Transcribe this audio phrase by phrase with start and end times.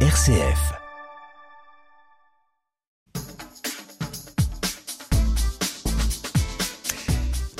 [0.00, 0.85] RCF.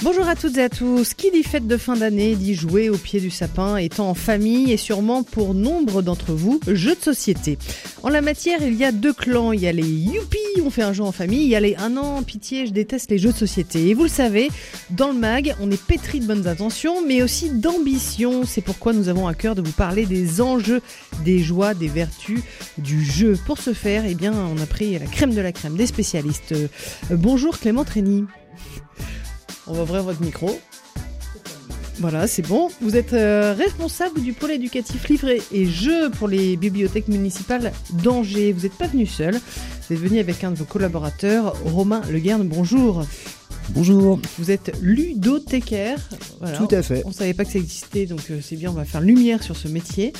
[0.06, 1.14] Bonjour à toutes et à tous.
[1.14, 4.70] Qui dit fête de fin d'année dit jouer au pied du sapin, étant en famille
[4.72, 7.58] et sûrement pour nombre d'entre vous, jeux de société.
[8.04, 9.50] En la matière, il y a deux clans.
[9.50, 11.42] Il y a les youpi, on fait un jeu en famille.
[11.42, 13.88] Il y a les un an, pitié, je déteste les jeux de société.
[13.88, 14.48] Et vous le savez,
[14.90, 18.44] dans le mag, on est pétri de bonnes intentions, mais aussi d'ambition.
[18.44, 20.82] C'est pourquoi nous avons à cœur de vous parler des enjeux,
[21.24, 22.42] des joies, des vertus
[22.78, 23.36] du jeu.
[23.44, 26.52] Pour ce faire, eh bien, on a pris la crème de la crème des spécialistes.
[26.52, 26.68] Euh,
[27.10, 28.24] bonjour Clément Trény.
[29.66, 30.58] On va ouvrir votre micro.
[31.98, 32.68] Voilà, c'est bon.
[32.82, 37.72] Vous êtes euh, responsable du pôle éducatif livre et jeux pour les bibliothèques municipales
[38.04, 38.52] d'Angers.
[38.52, 39.34] Vous n'êtes pas venu seul.
[39.34, 42.46] Vous êtes venu avec un de vos collaborateurs, Romain Leguerne.
[42.46, 43.04] Bonjour.
[43.70, 44.20] Bonjour.
[44.38, 45.98] Vous êtes ludothécaire.
[46.40, 46.58] Voilà.
[46.58, 47.02] Tout à fait.
[47.04, 49.42] On ne savait pas que ça existait, donc euh, c'est bien, on va faire lumière
[49.42, 50.12] sur ce métier.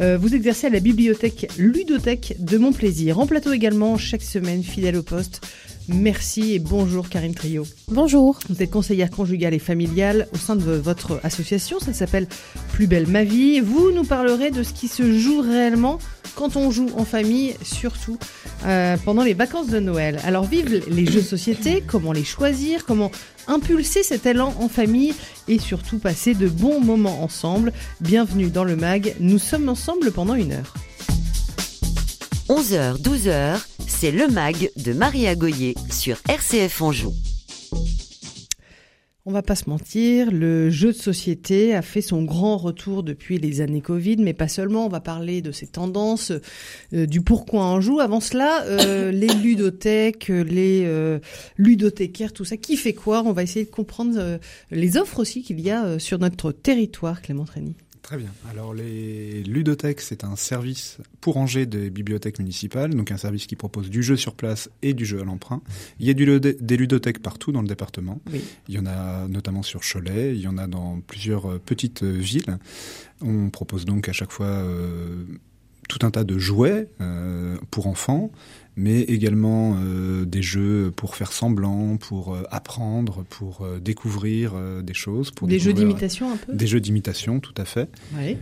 [0.00, 3.18] Euh, vous exercez à la bibliothèque Ludothèque de Montplaisir.
[3.18, 5.40] En plateau également, chaque semaine, fidèle au poste.
[5.88, 7.66] Merci et bonjour Karine Trio.
[7.88, 8.38] Bonjour.
[8.48, 12.26] Vous êtes conseillère conjugale et familiale au sein de votre association, ça s'appelle
[12.72, 13.60] Plus belle ma vie.
[13.60, 15.98] Vous nous parlerez de ce qui se joue réellement
[16.36, 18.18] quand on joue en famille, surtout
[18.64, 20.20] euh, pendant les vacances de Noël.
[20.24, 23.10] Alors vive les jeux de société, comment les choisir, comment
[23.46, 25.14] impulser cet élan en famille
[25.48, 27.72] et surtout passer de bons moments ensemble.
[28.00, 30.74] Bienvenue dans le MAG, nous sommes ensemble pendant une heure.
[32.50, 37.14] 11h, 12h, c'est le MAG de Maria Goyer sur RCF Anjou.
[39.24, 43.38] On va pas se mentir, le jeu de société a fait son grand retour depuis
[43.38, 44.84] les années Covid, mais pas seulement.
[44.84, 46.32] On va parler de ses tendances,
[46.92, 48.00] euh, du pourquoi on joue.
[48.00, 51.20] Avant cela, euh, les ludothèques, les euh,
[51.56, 53.22] ludothécaires, tout ça, qui fait quoi?
[53.24, 54.38] On va essayer de comprendre
[54.70, 57.74] les offres aussi qu'il y a sur notre territoire, Clément Trény.
[58.04, 58.28] Très bien.
[58.50, 63.56] Alors les ludothèques, c'est un service pour Angers des bibliothèques municipales, donc un service qui
[63.56, 65.62] propose du jeu sur place et du jeu à l'emprunt.
[65.98, 68.20] Il y a du, des ludothèques partout dans le département.
[68.30, 68.44] Oui.
[68.68, 72.02] Il y en a notamment sur Cholet, il y en a dans plusieurs euh, petites
[72.02, 72.58] euh, villes.
[73.22, 75.24] On propose donc à chaque fois euh,
[75.88, 78.30] tout un tas de jouets euh, pour enfants,
[78.76, 84.82] mais également euh, des jeux pour faire semblant, pour euh, apprendre, pour euh, découvrir euh,
[84.82, 85.30] des choses.
[85.30, 86.52] Pour Des jeux d'imitation un peu?
[86.52, 87.88] Des jeux d'imitation, tout à fait.
[88.18, 88.36] Oui.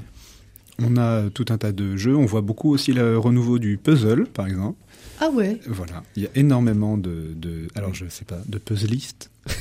[0.78, 2.16] On a tout un tas de jeux.
[2.16, 4.78] On voit beaucoup aussi le renouveau du puzzle, par exemple.
[5.20, 6.02] Ah ouais Voilà.
[6.16, 9.30] Il y a énormément de, de alors je sais pas, de puzzlistes,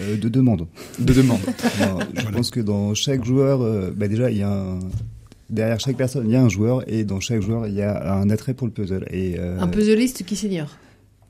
[0.00, 0.66] Euh, de demande.
[0.98, 1.40] de demandes.
[1.46, 1.84] Je
[2.22, 2.30] Voilà.
[2.32, 4.78] pense que dans chaque joueur, euh, bah déjà, il y a un...
[5.52, 8.14] derrière chaque personne, il y a un joueur, et dans chaque joueur, il y a
[8.14, 9.06] un attrait pour le puzzle.
[9.10, 10.70] Et, euh, Un puzzleiste qui s'ignore.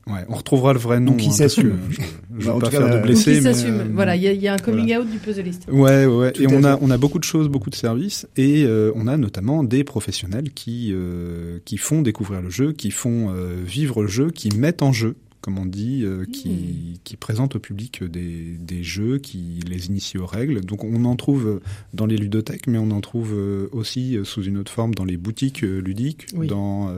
[0.05, 1.13] Ouais, on retrouvera le vrai nom.
[1.13, 1.77] Ou qui hein, s'assume.
[1.89, 3.35] que Je, je Bah, veux en pas cas, faire euh, de Ou blessés.
[3.35, 3.75] qui s'assume.
[3.79, 5.01] euh, Voilà, il y, a- il y a un coming voilà.
[5.01, 5.65] out du puzzleiste.
[5.71, 6.33] Ouais, ouais.
[6.33, 9.07] Tout Et on a, on a beaucoup de choses, beaucoup de services, et euh, on
[9.07, 14.01] a notamment des professionnels qui euh, qui font découvrir le jeu, qui font euh, vivre
[14.01, 18.03] le jeu, qui mettent en jeu, comme on dit, euh, qui qui présentent au public
[18.03, 20.61] des des jeux, qui les initient aux règles.
[20.61, 21.59] Donc on en trouve
[21.93, 25.05] dans les ludothèques, mais on en trouve euh, aussi euh, sous une autre forme dans
[25.05, 26.47] les boutiques ludiques, Oui.
[26.47, 26.89] dans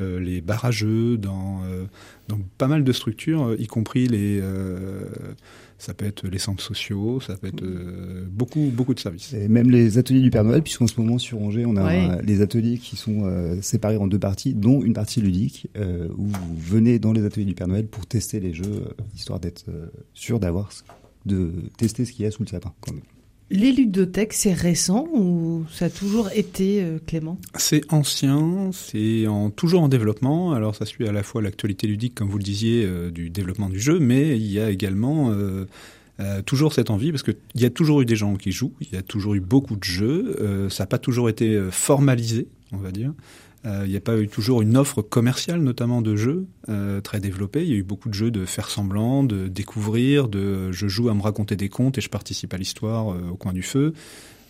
[0.00, 1.60] euh, les jeux, dans,
[2.26, 4.40] dans pas mal de structures, y compris les,
[5.78, 9.32] ça peut être les centres sociaux, ça peut être euh, beaucoup, beaucoup de services.
[9.34, 12.22] et même les ateliers du Père Noël, puisqu'en ce moment sur Angers, on a Ouais.
[12.22, 16.26] les ateliers qui sont euh, séparés en deux parties, dont une partie ludique, euh, où
[16.26, 19.86] vous venez dans les ateliers du Père Noël pour tester les jeux, histoire d'être euh,
[20.14, 20.70] sûr d'avoir,
[21.26, 22.72] de tester ce qu'il y a sous le sapin.
[22.80, 23.02] quand même.
[23.50, 27.38] Les ludothèques, c'est récent ou ça a toujours été, euh, Clément?
[27.56, 30.52] C'est ancien, c'est toujours en développement.
[30.52, 33.68] Alors ça suit à la fois l'actualité ludique, comme vous le disiez, euh, du développement
[33.68, 35.66] du jeu, mais il y a également euh,
[36.46, 38.96] toujours cette envie, parce qu'il y a toujours eu des gens qui jouent, il y
[38.96, 43.12] a toujours eu beaucoup de jeux, ça n'a pas toujours été formalisé, on va dire.
[43.66, 47.20] Euh, Il n'y a pas eu toujours une offre commerciale, notamment de jeux, euh, très
[47.20, 47.62] développée.
[47.62, 51.08] Il y a eu beaucoup de jeux de faire semblant, de découvrir, de je joue
[51.08, 53.94] à me raconter des contes et je participe à l'histoire euh, au coin du feu.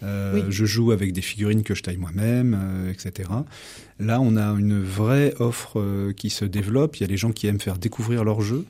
[0.03, 0.43] Oui.
[0.51, 2.59] Je joue avec des figurines que je taille moi-même,
[2.91, 3.31] etc.
[3.99, 6.99] Là, on a une vraie offre qui se développe.
[6.99, 8.67] Il y a les gens qui aiment faire découvrir leurs jeux.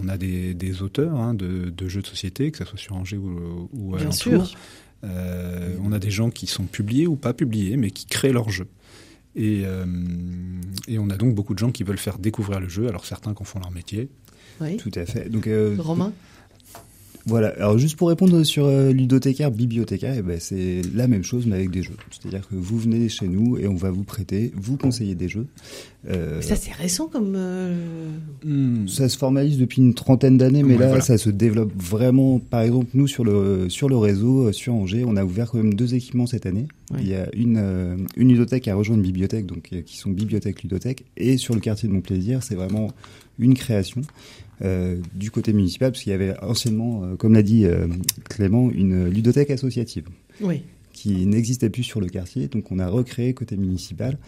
[0.00, 2.94] On a des, des auteurs hein, de, de jeux de société, que ce soit sur
[2.94, 4.46] Angers ou, ou Bien alentour.
[4.46, 4.56] sûr.
[5.02, 8.68] On a des gens qui sont publiés ou pas publiés, mais qui créent leur jeu.
[9.36, 9.84] Et, euh,
[10.88, 12.88] et on a donc beaucoup de gens qui veulent faire découvrir le jeu.
[12.88, 14.08] Alors certains qui en font leur métier.
[14.60, 14.78] Oui.
[14.78, 15.28] Tout à fait.
[15.28, 16.12] Donc, euh, Romain?
[17.26, 17.48] Voilà.
[17.56, 21.56] Alors juste pour répondre sur euh, ludothécaire, bibliothécaire, eh ben, c'est la même chose mais
[21.56, 21.96] avec des jeux.
[22.10, 25.46] C'est-à-dire que vous venez chez nous et on va vous prêter, vous conseiller des jeux.
[26.08, 27.34] Euh, ça c'est récent comme.
[27.36, 27.74] Euh...
[28.44, 28.86] Hmm.
[28.86, 32.38] Ça se formalise depuis une trentaine d'années, mais là ça se développe vraiment.
[32.38, 35.58] Par exemple, nous sur le sur le réseau euh, sur Angers, on a ouvert quand
[35.58, 36.68] même deux équipements cette année.
[36.96, 40.10] Il y a une euh, une ludothèque qui a rejoint une bibliothèque, donc qui sont
[40.10, 42.92] bibliothèques ludothèques, et sur le quartier de Montplaisir, c'est vraiment
[43.38, 44.02] une création.
[44.62, 47.88] Euh, du côté municipal, parce qu'il y avait anciennement, euh, comme l'a dit euh,
[48.30, 50.08] Clément, une ludothèque associative
[50.40, 50.62] oui.
[50.94, 52.48] qui n'existait plus sur le quartier.
[52.48, 54.18] Donc on a recréé côté municipal.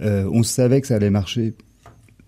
[0.00, 1.54] on savait que ça allait marcher.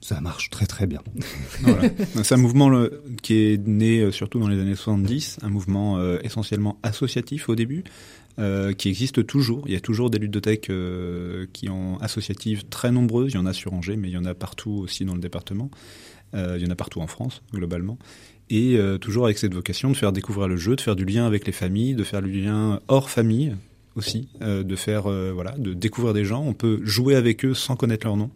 [0.00, 1.02] Ça marche très très bien.
[1.60, 1.90] Voilà.
[2.22, 6.78] C'est un mouvement le, qui est né surtout dans les années 70, un mouvement essentiellement
[6.82, 7.84] associatif au début,
[8.40, 9.64] euh, qui existe toujours.
[9.66, 13.32] Il y a toujours des ludothèques euh, qui ont associatives très nombreuses.
[13.32, 15.20] Il y en a sur Angers, mais il y en a partout aussi dans le
[15.20, 15.68] département.
[16.34, 17.98] Euh, il y en a partout en France, globalement.
[18.48, 21.26] Et euh, toujours avec cette vocation de faire découvrir le jeu, de faire du lien
[21.26, 23.56] avec les familles, de faire du lien hors famille
[23.96, 26.42] aussi, euh, de faire voilà, de découvrir des gens.
[26.44, 28.30] On peut jouer avec eux sans connaître leur nom.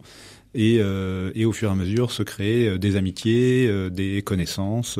[0.57, 4.97] Et, et au fur et à mesure se créer des amitiés, des connaissances.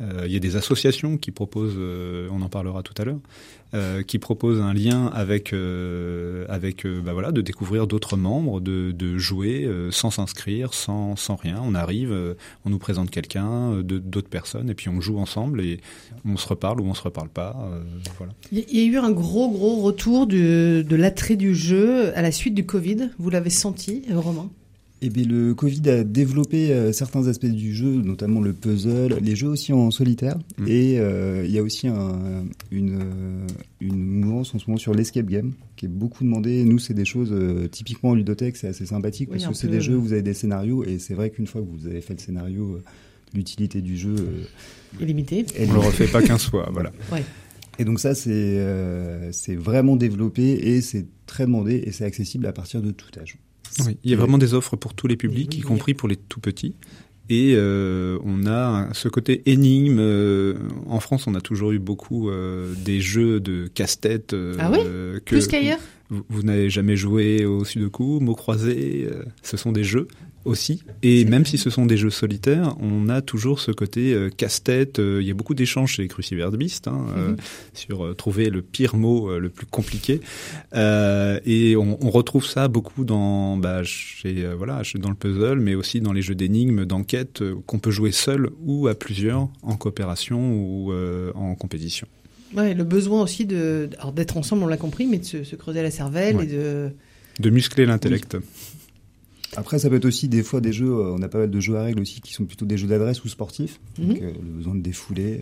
[0.00, 1.78] Il y a des associations qui proposent,
[2.30, 3.20] on en parlera tout à l'heure,
[3.74, 8.60] euh, qui propose un lien avec euh, avec euh, bah voilà de découvrir d'autres membres,
[8.62, 11.60] de, jouer euh, sans s'inscrire, sans sans rien.
[11.62, 12.16] On arrive,
[12.64, 15.80] on nous présente quelqu'un, d'autres personnes, et puis on joue ensemble et
[16.24, 17.56] on se reparle ou on se reparle pas.
[18.16, 18.32] voilà.
[18.52, 22.32] Il y a eu un gros gros retour de de l'attrait du jeu à la
[22.32, 23.10] suite du Covid.
[23.18, 24.50] Vous l'avez senti, Romain?
[25.00, 29.36] Eh bien, le Covid a développé euh, certains aspects du jeu, notamment le puzzle, les
[29.36, 30.38] jeux aussi en solitaire.
[30.58, 30.68] Mm.
[30.68, 33.46] Et euh, il y a aussi un, une, euh,
[33.80, 36.64] une mouvance en ce moment sur l'escape game, qui est beaucoup demandé.
[36.64, 37.34] Nous, c'est des choses,
[37.70, 40.34] typiquement en ludothèque, c'est assez sympathique, parce que c'est des jeux où vous avez des
[40.34, 42.80] scénarios, et c'est vrai qu'une fois que vous avez fait le scénario,
[43.34, 44.16] l'utilité du jeu...
[45.00, 45.46] est limitée.
[45.68, 46.92] On le refait pas qu'un fois, voilà.
[47.12, 47.22] Ouais.
[47.80, 48.60] Et donc ça, c'est
[49.30, 53.38] c'est vraiment développé, et c'est très demandé, et c'est accessible à partir de tout âge.
[53.86, 56.16] Oui, il y a vraiment des offres pour tous les publics, y compris pour les
[56.16, 56.74] tout petits.
[57.30, 59.98] Et euh, on a ce côté énigme.
[59.98, 60.54] Euh,
[60.86, 64.34] en France, on a toujours eu beaucoup euh, des jeux de casse-tête.
[64.58, 64.78] Ah oui?
[65.26, 65.80] Plus qu'ailleurs?
[66.08, 69.08] Vous, vous n'avez jamais joué au Sudoku, mots croisés.
[69.42, 70.08] Ce sont des jeux
[70.48, 70.82] aussi.
[71.02, 74.98] Et même si ce sont des jeux solitaires, on a toujours ce côté euh, casse-tête.
[74.98, 77.36] Euh, il y a beaucoup d'échanges chez Cruciverse Beast hein, euh, mhm.
[77.74, 80.20] sur trouver le pire mot le plus compliqué.
[80.74, 86.00] et on, on, retrouve ça beaucoup dans, bah, chez, voilà, dans le puzzle, mais aussi
[86.00, 90.92] dans les jeux d'énigmes, d'enquête qu'on peut jouer seul ou à plusieurs, en coopération ou
[91.34, 92.06] en compétition.
[92.56, 95.82] Ouais, le besoin aussi de, d'être ensemble, on l'a compris, mais de se, se creuser
[95.82, 96.44] la cervelle ouais.
[96.44, 96.90] et de
[97.38, 98.36] de muscler l'intellect.
[99.56, 101.60] Après, ça peut être aussi des fois des jeux, euh, on a pas mal de
[101.60, 104.08] jeux à règles aussi qui sont plutôt des jeux d'adresse ou sportifs, mm -hmm.
[104.08, 105.40] donc euh, le besoin de défouler.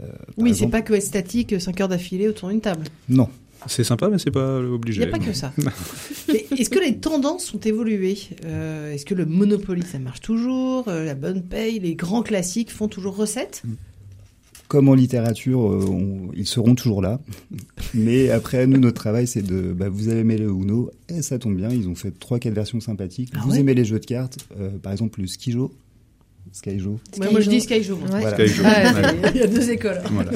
[0.00, 0.06] Euh,
[0.38, 2.84] oui, c'est pas que être statique 5 heures d'affilée autour d'une table.
[3.08, 3.28] Non.
[3.68, 5.02] C'est sympa, mais c'est pas obligé.
[5.02, 5.52] Il n'y a pas que ça.
[6.58, 8.18] Est-ce que les tendances ont évolué?
[8.44, 10.86] Euh, Est-ce que le Monopoly, ça marche toujours?
[10.88, 13.62] La bonne paye, les grands classiques font toujours recette?
[13.64, 13.74] Mm
[14.72, 17.20] comme en littérature, euh, on, ils seront toujours là.
[17.92, 21.38] Mais après, nous, notre travail, c'est de, bah, vous avez aimé le Uno, et ça
[21.38, 23.28] tombe bien, ils ont fait trois, quatre versions sympathiques.
[23.34, 25.74] Ah vous ouais aimez les jeux de cartes, euh, par exemple le Skijo.
[26.52, 26.98] Skyjo.
[27.18, 27.96] Moi, je dis Skyjo.
[27.96, 28.20] Ouais.
[28.20, 28.48] Voilà.
[28.48, 28.62] Skyjo.
[28.64, 30.00] Ah, il y a deux écoles.
[30.10, 30.30] Voilà.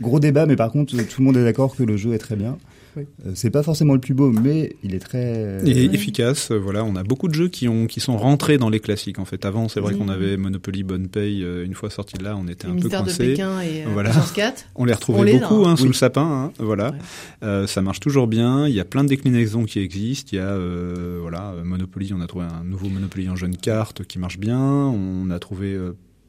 [0.00, 2.36] Gros débat, mais par contre, tout le monde est d'accord que le jeu est très
[2.36, 2.56] bien.
[2.96, 3.04] Oui.
[3.26, 5.94] Euh, c'est pas forcément le plus beau, mais il est très et ouais.
[5.94, 6.52] efficace.
[6.52, 9.18] Voilà, on a beaucoup de jeux qui ont qui sont rentrés dans les classiques.
[9.18, 9.98] En fait, avant, c'est vrai mmh.
[9.98, 11.42] qu'on avait Monopoly, Bonne Paye.
[11.42, 13.24] Euh, une fois sorti de là, on était les un peu coincé.
[13.24, 14.10] de Pékin et euh, voilà.
[14.34, 14.66] 4.
[14.76, 15.88] On les retrouvait on beaucoup hein, sous oui.
[15.88, 16.22] le sapin.
[16.22, 16.98] Hein, voilà, ouais.
[17.42, 18.66] euh, ça marche toujours bien.
[18.68, 20.30] Il y a plein de déclinaisons qui existent.
[20.32, 22.12] Il y a euh, voilà Monopoly.
[22.14, 24.58] On a trouvé un nouveau Monopoly en jeune carte qui marche bien.
[24.58, 25.76] On a trouvé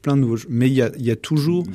[0.02, 0.48] plein de nouveaux jeux.
[0.50, 1.72] Mais il y a, il y a toujours mmh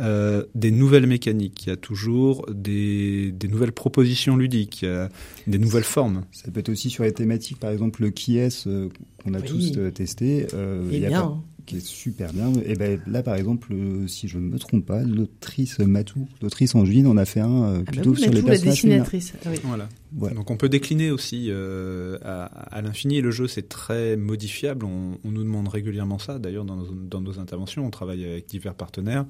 [0.00, 4.90] euh, des nouvelles mécaniques, il y a toujours des, des, nouvelles propositions ludiques, il y
[4.90, 5.08] a
[5.46, 6.24] des nouvelles formes.
[6.32, 8.88] Ça peut être aussi sur les thématiques, par exemple le qui est euh,
[9.22, 9.46] qu'on a oui.
[9.46, 10.46] tous euh, testé.
[10.52, 11.22] Euh, il y a bien.
[11.22, 12.52] Pas, qui est super bien.
[12.64, 16.74] Et ben là, par exemple, euh, si je ne me trompe pas, l'autrice Matou, l'autrice
[16.74, 18.70] Angevine, on a fait un euh, plutôt ah bah oui, sur Matou, les personnages la
[18.70, 19.32] dessinatrice.
[19.44, 19.58] Ah oui.
[19.64, 19.88] Voilà.
[20.12, 20.34] voilà.
[20.34, 23.20] Donc on peut décliner aussi euh, à, à l'infini.
[23.20, 24.84] Le jeu c'est très modifiable.
[24.84, 26.38] On, on, nous demande régulièrement ça.
[26.38, 29.26] D'ailleurs, dans, dans, nos interventions, on travaille avec divers partenaires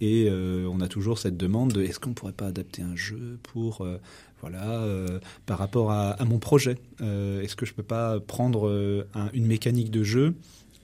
[0.00, 3.38] et euh, on a toujours cette demande de est-ce qu'on pourrait pas adapter un jeu
[3.42, 3.98] pour euh,
[4.40, 6.76] voilà, euh, par rapport à, à mon projet?
[7.00, 10.34] Euh, Est-ce que je peux pas prendre euh, un, une mécanique de jeu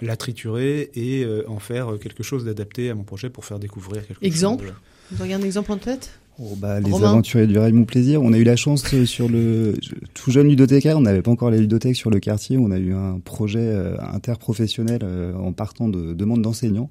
[0.02, 4.06] la triturer et euh, en faire quelque chose d'adapté à mon projet pour faire découvrir
[4.06, 4.72] quelque exemple chose.
[4.72, 4.82] Exemple
[5.12, 6.10] Vous avez un exemple en tête
[6.40, 7.10] Oh, bah, les Romain.
[7.10, 8.20] aventuriers du rail, mon plaisir.
[8.20, 9.74] On a eu la chance euh, sur le
[10.14, 12.58] tout jeune ludothécaire, on n'avait pas encore la ludothèque sur le quartier.
[12.58, 16.90] On a eu un projet euh, interprofessionnel euh, en partant de demandes d'enseignants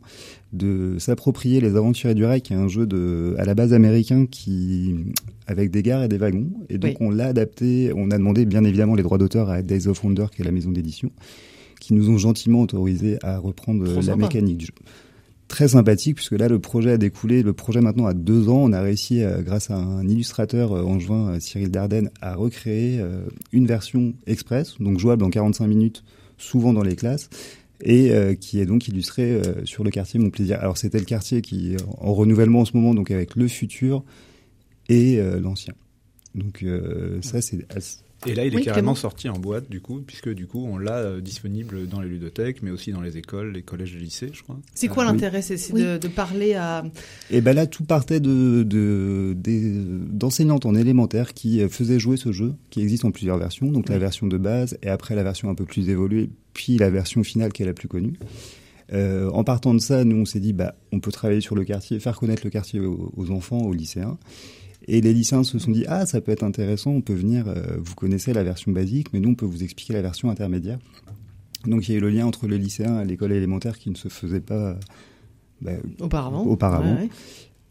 [0.53, 4.27] de s'approprier les aventuriers du rail, qui est un jeu de à la base américain
[4.27, 4.95] qui
[5.45, 6.47] avec des gares et des wagons.
[6.69, 7.07] Et donc Oui.
[7.07, 7.91] on l'a adapté.
[7.97, 10.51] On a demandé bien évidemment les droits d'auteur à Days of Wonder, qui est la
[10.51, 11.11] maison d'édition,
[11.83, 14.15] qui nous ont gentiment autorisé à reprendre Trop la sympa.
[14.17, 14.73] mécanique du jeu
[15.49, 18.71] très sympathique puisque là le projet a découlé, le projet maintenant a deux ans, on
[18.73, 22.99] a réussi euh, grâce à un illustrateur euh, angevin, euh, Cyril Dardenne, à recréer
[23.51, 26.03] une version express, donc jouable en 45 minutes,
[26.39, 27.29] souvent dans les classes,
[27.81, 30.57] et euh, qui est donc illustrée euh, sur le quartier Mon Plaisir.
[30.59, 34.03] Alors c'était le quartier qui est en renouvellement en ce moment, donc avec le futur
[34.89, 35.73] et euh, l'ancien.
[36.33, 36.65] Donc
[37.21, 37.63] ça c'est
[38.25, 38.95] Et là, il est Oui, carrément Clément.
[38.95, 42.61] sorti en boîte, du coup, puisque du coup, on l'a euh, disponible dans les ludothèques,
[42.61, 44.59] mais aussi dans les écoles, les collèges et lycées, je crois.
[44.75, 45.13] C'est quoi Ah, oui.
[45.13, 45.41] l'intérêt?
[45.41, 45.81] C'est c'est Oui.
[45.83, 46.83] de, de parler à.
[47.31, 49.35] Et ben là, tout partait de de-
[50.09, 53.71] d'enseignantes en élémentaire qui euh, faisaient jouer ce jeu, qui existe en plusieurs versions.
[53.71, 56.89] Donc la version de base, et après la version un peu plus évoluée, puis la
[56.89, 58.13] version finale qui est la plus connue.
[58.91, 61.63] Euh, en partant de ça, nous on s'est dit, bah, on peut travailler sur le
[61.63, 64.17] quartier, faire connaître le quartier aux, aux enfants, aux lycéens.
[64.87, 67.61] Et les lycéens se sont dit, ah, ça peut être intéressant, on peut venir, euh,
[67.77, 70.79] vous connaissez la version basique, mais nous on peut vous expliquer la version intermédiaire.
[71.65, 73.95] Donc il y a eu le lien entre le lycéen et l'école élémentaire qui ne
[73.95, 74.77] se faisait pas
[75.61, 75.71] bah,
[76.01, 76.43] Auparavant.
[76.43, 76.95] Auparavant.
[76.95, 77.09] Ouais, ouais.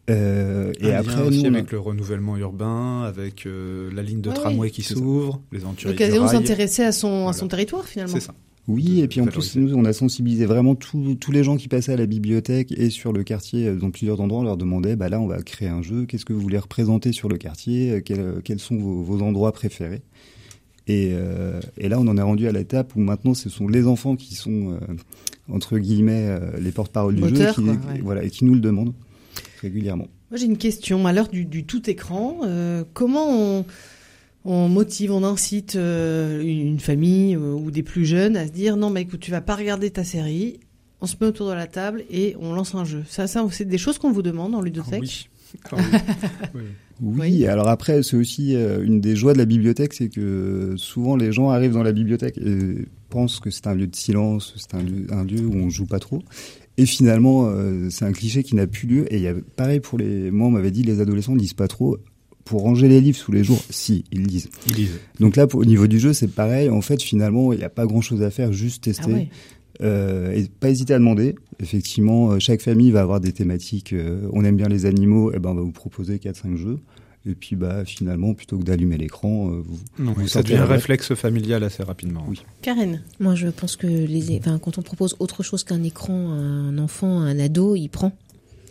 [0.09, 4.01] euh, et Un après, lien aussi nous, a- avec le renouvellement urbain, avec euh, la
[4.01, 7.33] ligne de Ouais, tramway qui s'ouvre, les aventuriers du L'occasion de s'intéresser à son, à
[7.33, 8.13] son territoire finalement.
[8.15, 8.33] C'est ça.
[8.67, 11.67] Oui, et puis en plus, nous, on a sensibilisé vraiment tous tous les gens qui
[11.67, 14.39] passaient à la bibliothèque et sur le quartier euh, dans plusieurs endroits.
[14.39, 16.05] On leur demandait, bah là, on va créer un jeu.
[16.05, 19.51] Qu'est-ce que vous voulez représenter sur le quartier Euh, quels, quels sont vos, vos endroits
[19.51, 20.01] préférés?
[20.87, 23.87] Et, euh, et là, on en est rendu à l'étape où maintenant, ce sont les
[23.87, 24.79] enfants qui sont euh,
[25.49, 28.01] entre guillemets euh, les porte-parole du jeu, qui, quoi, ouais.
[28.01, 28.93] voilà, et qui nous le demandent
[29.61, 30.07] régulièrement.
[30.29, 31.05] Moi j'ai une question.
[31.05, 33.65] À l'heure du, du tout écran, euh, comment on,
[34.45, 38.75] on motive, on incite euh, une famille euh, ou des plus jeunes à se dire
[38.77, 40.59] non, mais écoute, tu vas pas regarder ta série.
[41.01, 43.03] On se met autour de la table et on lance un jeu.
[43.07, 45.01] Ça, ça c'est des choses qu'on vous demande en Ah ludothèque.
[45.01, 45.27] oui.
[45.71, 45.83] Ah oui.
[46.55, 46.61] Oui.
[47.01, 47.47] Oui, Oui.
[47.47, 51.31] alors après, c'est aussi euh, une des joies de la bibliothèque, c'est que souvent les
[51.31, 54.81] gens arrivent dans la bibliothèque et pensent que c'est un lieu de silence, c'est un
[54.83, 56.21] lieu, un lieu où on joue pas trop.
[56.77, 59.13] Et finalement, euh, c'est un cliché qui n'a plus lieu.
[59.13, 60.31] Et il y a pareil pour les.
[60.31, 61.97] Moi, on m'avait dit les adolescents lisent pas trop.
[62.45, 64.49] Pour ranger les livres tous les jours, si ils lisent.
[64.67, 64.99] Ils lisent.
[65.19, 66.69] Donc là, pour- au niveau du jeu, c'est pareil.
[66.69, 69.03] En fait, finalement, il n'y a pas grand-chose à faire, juste tester.
[69.07, 69.29] Ah ouais.
[69.81, 71.35] Euh, et pas hésiter à demander.
[71.59, 73.93] Effectivement, euh, chaque famille va avoir des thématiques.
[73.93, 76.79] euh, on aime bien les animaux, et ben on va vous proposer 4-5 jeux.
[77.25, 79.79] Et puis bah finalement, plutôt que d'allumer l'écran, euh, vous...
[79.97, 82.25] Non, Vous ça devient un réflexe familial assez rapidement.
[82.27, 82.41] Oui.
[82.61, 83.01] Karine.
[83.21, 87.21] Moi, je pense que les, quand on propose autre chose qu'un écran à un enfant,
[87.21, 88.11] à un ado, il prend.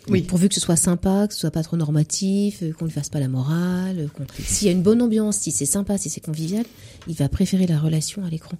[0.09, 0.21] Oui.
[0.21, 3.09] Pourvu que ce soit sympa, que ce soit pas trop normatif, euh, qu'on ne fasse
[3.09, 3.99] pas la morale.
[3.99, 6.65] euh, S'il y a une bonne ambiance, si c'est sympa, si c'est convivial,
[7.07, 8.57] il va préférer la relation à l'écran.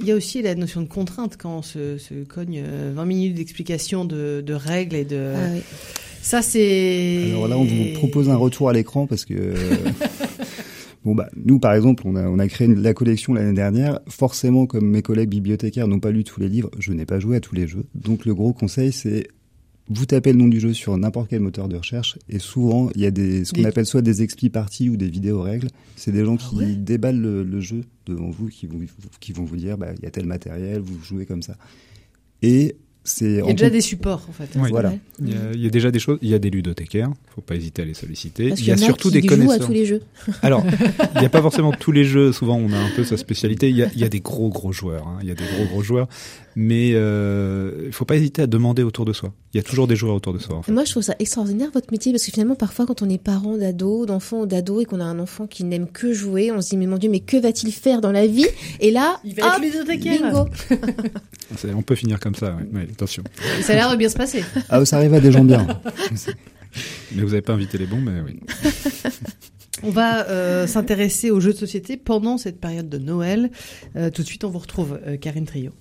[0.00, 3.04] Il y a aussi la notion de contrainte quand on se, se cogne euh, 20
[3.04, 5.32] minutes d'explication de, de règles et de.
[5.36, 5.60] Ah oui.
[6.22, 7.26] Ça, c'est.
[7.30, 9.34] Alors là, on vous propose un retour à l'écran parce que.
[9.34, 9.54] euh,
[11.04, 13.98] Bon bah nous par exemple on a on a créé une- la collection l'année dernière
[14.08, 17.38] forcément comme mes collègues bibliothécaires n'ont pas lu tous les livres je n'ai pas joué
[17.38, 19.26] à tous les jeux donc le gros conseil c'est
[19.88, 23.00] vous tapez le nom du jeu sur n'importe quel moteur de recherche et souvent il
[23.02, 25.68] y a des ce qu'on appelle soit des expli parties ou des vidéos règles.
[25.96, 26.74] C'est des gens qui Ah ouais?
[26.76, 28.78] déballent le, le jeu devant vous qui vont
[29.20, 31.56] qui vont vous dire bah il y a tel matériel vous jouez comme ça.
[32.42, 32.76] Et
[33.20, 34.48] Il y a déjà des supports, en fait.
[34.56, 34.70] Oui.
[34.70, 34.92] Voilà.
[35.20, 36.18] Il y, a, il y a déjà des choses.
[36.22, 37.10] Il y a des ludothécaires.
[37.34, 38.48] Faut pas hésiter à les solliciter.
[38.50, 39.66] Parce il qu'il y a surtout qui des jouent à connaisseurs.
[39.66, 40.02] tous les jeux.
[40.42, 40.64] Alors,
[41.16, 42.32] il n'y a pas forcément tous les jeux.
[42.32, 43.70] Souvent, on a un peu sa spécialité.
[43.70, 45.06] Il y a, il y a des gros gros joueurs.
[45.08, 45.18] hein.
[45.22, 46.08] Il y a des gros gros joueurs.
[46.54, 49.32] Mais euh, il faut pas hésiter à demander autour de soi.
[49.54, 50.56] Il y a toujours des joueurs autour de soi.
[50.56, 50.70] En fait.
[50.70, 53.56] Moi, je trouve ça extraordinaire votre métier parce que finalement, parfois, quand on est parent
[53.56, 56.68] d'ado, d'enfant ou d'ado et qu'on a un enfant qui n'aime que jouer, on se
[56.70, 58.46] dit mais mon Dieu, mais que va-t-il faire dans la vie?
[58.80, 60.20] Et là, Il va être hop, ludothécaire.
[60.22, 60.48] bingo.
[61.74, 62.54] On peut finir comme ça.
[62.56, 62.80] ouais.
[62.80, 63.24] Ouais, attention.
[63.62, 64.44] Ça a l'air de bien se passer.
[64.68, 65.66] ah ça arrive à des gens bien
[67.12, 68.00] Mais vous n'avez pas invité les bons.
[68.00, 68.40] Mais oui.
[69.84, 73.50] On va euh, s'intéresser aux jeux de société pendant cette période de Noël.
[73.96, 75.72] Euh, tout de suite, on vous retrouve, euh, Karine Trio.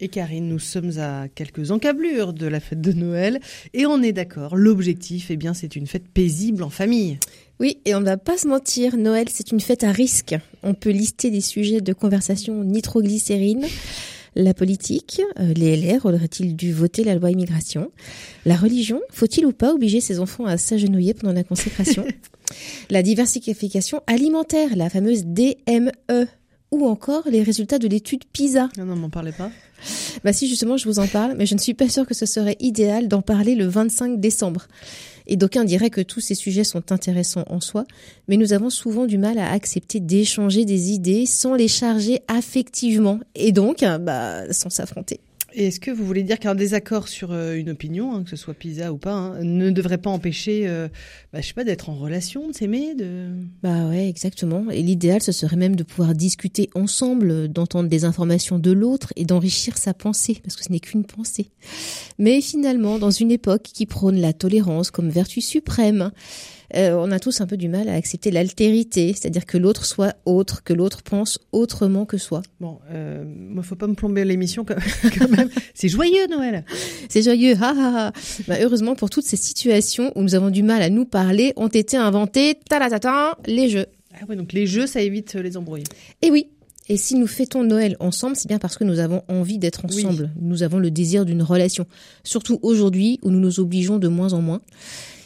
[0.00, 3.38] Et Karine, nous sommes à quelques encablures de la fête de Noël
[3.72, 7.20] et on est d'accord, l'objectif, eh bien, c'est une fête paisible en famille.
[7.62, 10.34] Oui, et on ne va pas se mentir, Noël, c'est une fête à risque.
[10.64, 13.64] On peut lister des sujets de conversation nitroglycérine,
[14.34, 17.92] la politique, euh, les LR auraient-ils dû voter la loi immigration,
[18.46, 22.04] la religion, faut-il ou pas obliger ses enfants à s'agenouiller pendant la consécration,
[22.90, 26.26] la diversification alimentaire, la fameuse DME,
[26.72, 28.70] ou encore les résultats de l'étude PISA.
[28.76, 29.52] Non, non, m'en parlez pas.
[30.24, 32.26] Bah si justement je vous en parle, mais je ne suis pas sûre que ce
[32.26, 34.66] serait idéal d'en parler le 25 décembre.
[35.26, 37.84] Et d'aucuns diraient que tous ces sujets sont intéressants en soi,
[38.28, 43.20] mais nous avons souvent du mal à accepter d'échanger des idées sans les charger affectivement,
[43.34, 45.20] et donc bah, sans s'affronter.
[45.54, 48.36] Et est-ce que vous voulez dire qu'un désaccord sur euh, une opinion, hein, que ce
[48.36, 50.88] soit pizza ou pas, hein, ne devrait pas empêcher, euh,
[51.32, 53.28] bah, je sais pas, d'être en relation, de s'aimer, de
[53.62, 54.70] Bah ouais, exactement.
[54.70, 59.24] Et l'idéal, ce serait même de pouvoir discuter ensemble, d'entendre des informations de l'autre et
[59.24, 61.50] d'enrichir sa pensée, parce que ce n'est qu'une pensée.
[62.18, 66.12] Mais finalement, dans une époque qui prône la tolérance comme vertu suprême,
[66.74, 70.14] euh, on a tous un peu du mal à accepter l'altérité, c'est-à-dire que l'autre soit
[70.24, 72.42] autre, que l'autre pense autrement que soi.
[72.60, 74.76] Bon, euh, moi, faut pas me plomber l'émission quand
[75.30, 75.48] même.
[75.74, 76.64] C'est joyeux Noël.
[77.08, 78.12] C'est joyeux, ha ha ha.
[78.48, 81.68] Bah, heureusement pour toutes ces situations où nous avons du mal à nous parler, ont
[81.68, 83.86] été inventés, talatata, les jeux.
[84.14, 85.84] Ah ouais, donc les jeux, ça évite les embrouilles.
[86.22, 86.48] Et oui.
[86.88, 90.04] Et si nous fêtons Noël ensemble, c'est bien parce que nous avons envie d'être Oui.
[90.04, 90.30] ensemble.
[90.40, 91.86] Nous avons le désir d'une relation.
[92.24, 94.60] Surtout aujourd'hui où nous nous obligeons de moins en moins.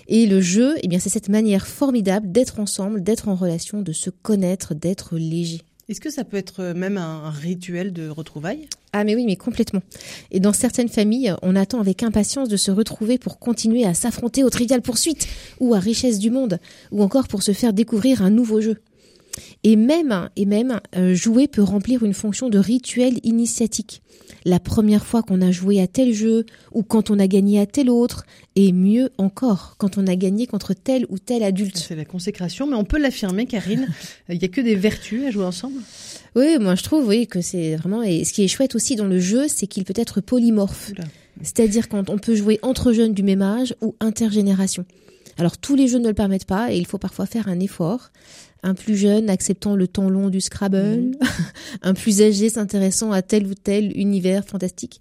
[0.09, 3.93] Et le jeu, eh bien, c'est cette manière formidable d'être ensemble, d'être en relation, de
[3.93, 5.63] se connaître, d'être léger.
[5.89, 8.69] Est-ce que ça peut être même un, un rituel de retrouvailles?
[8.93, 9.83] Ah mais oui, mais complètement.
[10.31, 14.43] Et dans certaines familles, on attend avec impatience de se retrouver pour continuer à s'affronter
[14.43, 15.29] aux triviales poursuites
[15.61, 16.59] ou à richesse du monde,
[16.91, 18.79] ou encore pour se faire découvrir un nouveau jeu.
[19.65, 24.03] Et même, et même, euh, jouer peut remplir une fonction de rituel initiatique.
[24.45, 27.67] La première fois qu'on a joué à tel jeu, ou quand on a gagné à
[27.67, 28.25] tel autre,
[28.55, 31.77] et mieux encore, quand on a gagné contre tel ou tel adulte.
[31.77, 33.89] C'est la consécration, mais on peut l'affirmer, Karine.
[34.29, 35.81] Il y a que des vertus à jouer ensemble.
[36.35, 39.07] Oui, moi je trouve oui que c'est vraiment et ce qui est chouette aussi dans
[39.07, 40.93] le jeu, c'est qu'il peut être polymorphe.
[41.43, 44.85] C'est-à-dire quand on peut jouer entre jeunes du même âge ou intergénération.
[45.39, 48.11] Alors tous les jeux ne le permettent pas et il faut parfois faire un effort.
[48.63, 51.13] Un plus jeune acceptant le temps long du Scrabble,
[51.83, 55.01] un plus âgé s'intéressant à tel ou tel univers fantastique.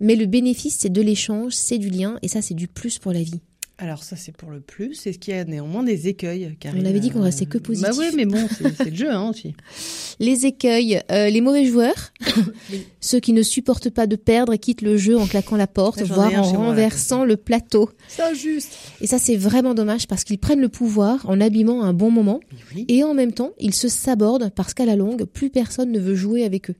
[0.00, 3.12] Mais le bénéfice, c'est de l'échange, c'est du lien et ça, c'est du plus pour
[3.12, 3.40] la vie.
[3.82, 5.08] Alors ça, c'est pour le plus.
[5.08, 7.64] Est-ce qu'il y a néanmoins des écueils, Karine On avait dit qu'on restait que Bah
[7.64, 7.90] positif.
[7.98, 8.46] oui, mais bon,
[8.78, 9.56] c'est le jeu hein, aussi.
[10.20, 12.12] Les écueils, euh, les mauvais joueurs,
[13.00, 16.00] ceux qui ne supportent pas de perdre et quittent le jeu en claquant la porte,
[16.02, 17.90] voire en moi, renversant le plateau.
[18.06, 18.78] C'est injuste.
[19.00, 22.38] Et ça, c'est vraiment dommage parce qu'ils prennent le pouvoir en abîmant un bon moment
[22.76, 22.84] Oui.
[22.88, 26.14] et en même temps, ils se sabordent parce qu'à la longue, plus personne ne veut
[26.14, 26.76] jouer avec eux.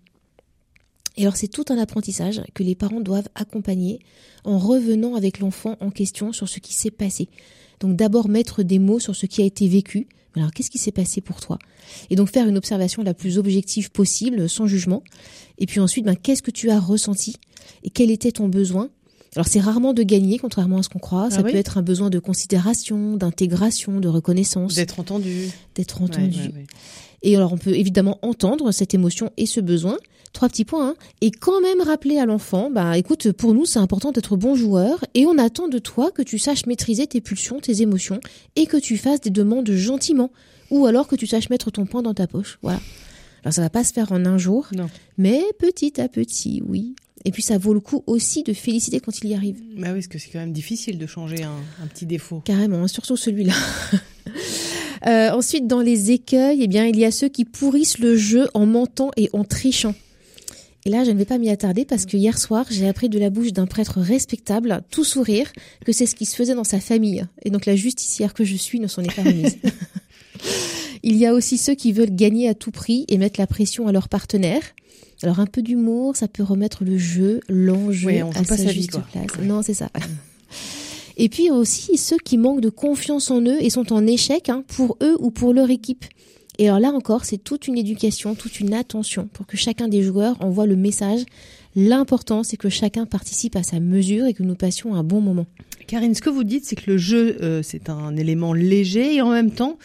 [1.17, 4.01] Et alors, c'est tout un apprentissage que les parents doivent accompagner
[4.45, 7.29] en revenant avec l'enfant en question sur ce qui s'est passé.
[7.81, 10.07] Donc, d'abord mettre des mots sur ce qui a été vécu.
[10.37, 11.59] Alors, qu'est-ce qui s'est passé pour toi?
[12.09, 15.03] Et donc, faire une observation la plus objective possible, sans jugement.
[15.59, 17.37] Et puis ensuite, ben, qu'est-ce que tu as ressenti?
[17.85, 18.89] Et quel était ton besoin?
[19.35, 21.31] Alors c'est rarement de gagner, contrairement à ce qu'on croit.
[21.31, 25.49] Ça Ah oui peut être un besoin de considération, d'intégration, de reconnaissance, D'être entendu.
[25.75, 26.39] d'être Ouais, entendu.
[26.39, 26.67] ouais, ouais.
[27.23, 29.97] Et alors on peut évidemment entendre cette émotion et ce besoin.
[30.33, 30.89] Trois petits points.
[30.91, 30.95] hein.
[31.21, 35.05] Et quand même rappeler à l'enfant, bah écoute, pour nous c'est important d'être bon joueur
[35.15, 38.19] et on attend de toi que tu saches maîtriser tes pulsions, tes émotions
[38.57, 40.31] et que tu fasses des demandes gentiment
[40.71, 42.59] ou alors que tu saches mettre ton poing dans ta poche.
[42.63, 42.81] Voilà.
[43.45, 44.89] Alors ça va pas se faire en un jour, Non.
[45.19, 46.95] mais petit à petit, oui.
[47.25, 49.57] Et puis ça vaut le coup aussi de féliciter quand il y arrive.
[49.77, 52.41] Bah oui, parce que c'est quand même difficile de changer un, un petit défaut.
[52.45, 53.53] Carrément, hein, surtout celui-là.
[55.07, 58.47] Euh, ensuite, dans les écueils, eh bien, il y a ceux qui pourrissent le jeu
[58.55, 59.97] en mentant et en trichant.
[60.85, 63.19] Et là, je ne vais pas m'y attarder parce que hier soir, j'ai appris de
[63.19, 65.53] la bouche d'un prêtre respectable, tout sourire,
[65.85, 67.25] que c'est ce qui se faisait dans sa famille.
[67.45, 69.59] Et donc la justicière que je suis ne s'en est pas remise.
[71.05, 73.87] il y a aussi ceux qui veulent gagner à tout prix et mettre la pression
[73.87, 74.63] à leur partenaire.
[75.23, 78.65] Alors un peu d'humour, ça peut remettre le jeu, l'enjeu Ouais, on à sa sa
[78.65, 79.07] vie, juste quoi.
[79.13, 79.27] place.
[79.39, 79.47] Ouais.
[79.47, 79.89] Non, c'est ça.
[81.17, 84.65] Et puis aussi ceux qui manquent de confiance en eux et sont en échec hein,
[84.67, 86.05] pour eux ou pour leur équipe.
[86.59, 90.03] Et alors là encore, c'est toute une éducation, toute une attention pour que chacun des
[90.03, 91.21] joueurs envoie le message.
[91.75, 95.47] L'important, c'est que chacun participe à sa mesure et que nous passions un bon moment.
[95.87, 99.23] Karine, ce que vous dites, c'est que le jeu, euh, c'est un élément léger et
[99.23, 99.79] en même temps,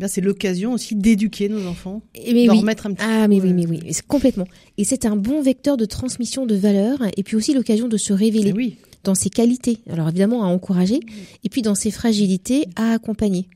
[0.00, 2.60] eh c'est l'occasion aussi d'éduquer nos enfants, Et mais d'en oui.
[2.60, 4.46] remettre un petit Ah peu, mais oui, euh, mais oui, complètement.
[4.78, 8.12] Et c'est un bon vecteur de transmission de valeurs et puis aussi l'occasion de se
[8.12, 8.76] révéler eh oui.
[9.04, 11.00] dans ses qualités, alors évidemment à encourager,
[11.44, 13.48] et puis dans ses fragilités à accompagner.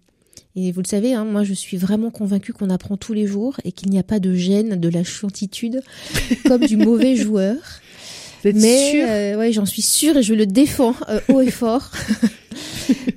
[0.59, 3.61] Et vous le savez, hein, moi je suis vraiment convaincue qu'on apprend tous les jours
[3.64, 5.83] et qu'il n'y a pas de gêne de la chantitude
[6.47, 7.57] comme du mauvais joueur.
[8.42, 11.51] Vous êtes Mais euh, ouais, j'en suis sûre et je le défends euh, haut et
[11.51, 11.92] fort.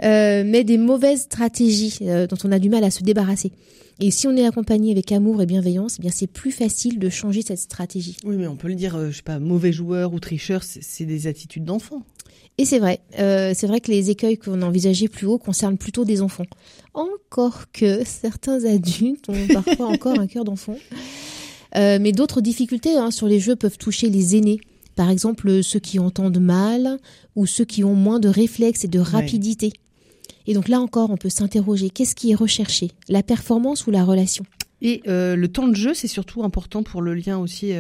[0.02, 3.52] Euh, mais des mauvaises stratégies dont on a du mal à se débarrasser.
[4.00, 7.10] Et si on est accompagné avec amour et bienveillance, eh bien c'est plus facile de
[7.10, 8.16] changer cette stratégie.
[8.24, 11.28] Oui, mais on peut le dire, je sais pas, mauvais joueur ou tricheur, c'est des
[11.28, 12.04] attitudes d'enfant.
[12.60, 16.04] Et c'est vrai, euh, c'est vrai que les écueils qu'on envisageait plus haut concernent plutôt
[16.04, 16.44] des enfants.
[16.94, 20.76] Encore que certains adultes ont parfois encore un cœur d'enfant.
[21.78, 24.60] Euh, mais d'autres difficultés hein, sur les jeux peuvent toucher les aînés.
[24.98, 26.98] Par exemple, ceux qui entendent mal
[27.38, 29.72] ou ceux qui ont moins de réflexes et de rapidité.
[30.46, 32.92] Et donc là encore, on peut s'interroger, qu'est-ce qui est recherché?
[33.08, 34.44] La performance ou la relation?
[34.82, 37.72] Et euh, le temps de jeu, c'est surtout important pour le lien aussi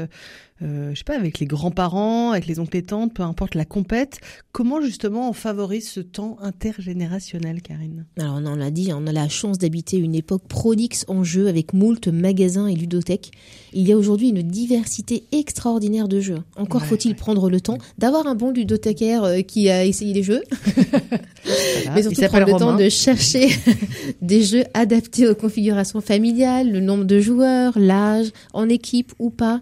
[0.61, 3.65] euh, je sais pas, avec les grands-parents, avec les oncles et tantes, peu importe la
[3.65, 4.19] compète.
[4.51, 8.05] Comment justement on favorise ce temps intergénérationnel, Karine?
[8.17, 11.73] Alors on l'a dit, on a la chance d'habiter une époque prolixe en jeu avec
[11.73, 13.31] moult magasins et ludothèques.
[13.71, 16.39] Il y a aujourd'hui une diversité extraordinaire de jeux.
[16.57, 20.43] Encore faut-il prendre le temps d'avoir un bon ludothécaire euh, qui a essayé les jeux.
[21.95, 23.49] Mais surtout prendre le temps de chercher
[24.21, 29.61] des jeux adaptés aux configurations familiales, le nombre de joueurs, l'âge, en équipe ou pas.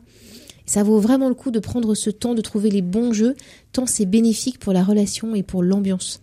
[0.68, 3.36] Ça vaut vraiment le coup de prendre ce temps de trouver les bons jeux,
[3.72, 6.20] tant c'est bénéfique pour la relation et pour l'ambiance.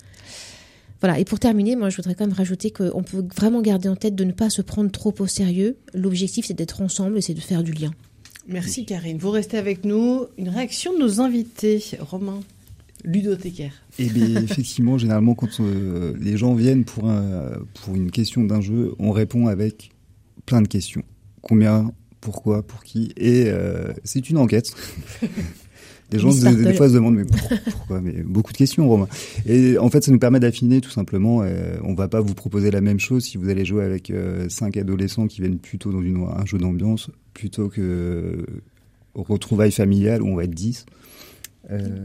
[1.00, 3.96] Voilà, et pour terminer, moi je voudrais quand même rajouter qu'on peut vraiment garder en
[3.96, 5.76] tête de ne pas se prendre trop au sérieux.
[5.94, 7.90] L'objectif c'est d'être ensemble et c'est de faire du lien.
[8.46, 9.16] Merci Karine.
[9.16, 10.26] Vous restez avec nous.
[10.36, 12.40] Une réaction de nos invités, Romain,
[13.02, 13.72] ludothécaire.
[13.98, 18.60] Eh bien, effectivement, généralement, quand euh, les gens viennent pour, un, pour une question d'un
[18.60, 19.90] jeu, on répond avec
[20.44, 21.02] plein de questions.
[21.40, 21.92] Combien
[22.24, 23.12] pourquoi, pour qui.
[23.16, 24.74] Et euh, c'est une enquête.
[26.12, 29.08] Les gens, des, fois, se demandent, mais pourquoi Mais beaucoup de questions, Romain.
[29.46, 31.42] Et en fait, ça nous permet d'affiner tout simplement.
[31.42, 34.48] Euh, on va pas vous proposer la même chose si vous allez jouer avec euh,
[34.48, 38.44] cinq adolescents qui viennent plutôt dans une, un jeu d'ambiance, plutôt que
[39.14, 40.86] retrouvailles familiales où on va être 10.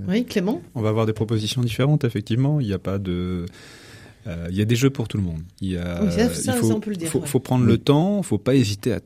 [0.08, 2.60] Oui, Clément On va avoir des propositions différentes, effectivement.
[2.60, 3.46] Il n'y a pas de...
[4.26, 5.42] il y a des jeux pour tout le monde.
[5.62, 9.02] Il, y a, il faut, faut, faut, prendre le temps, faut pas hésiter à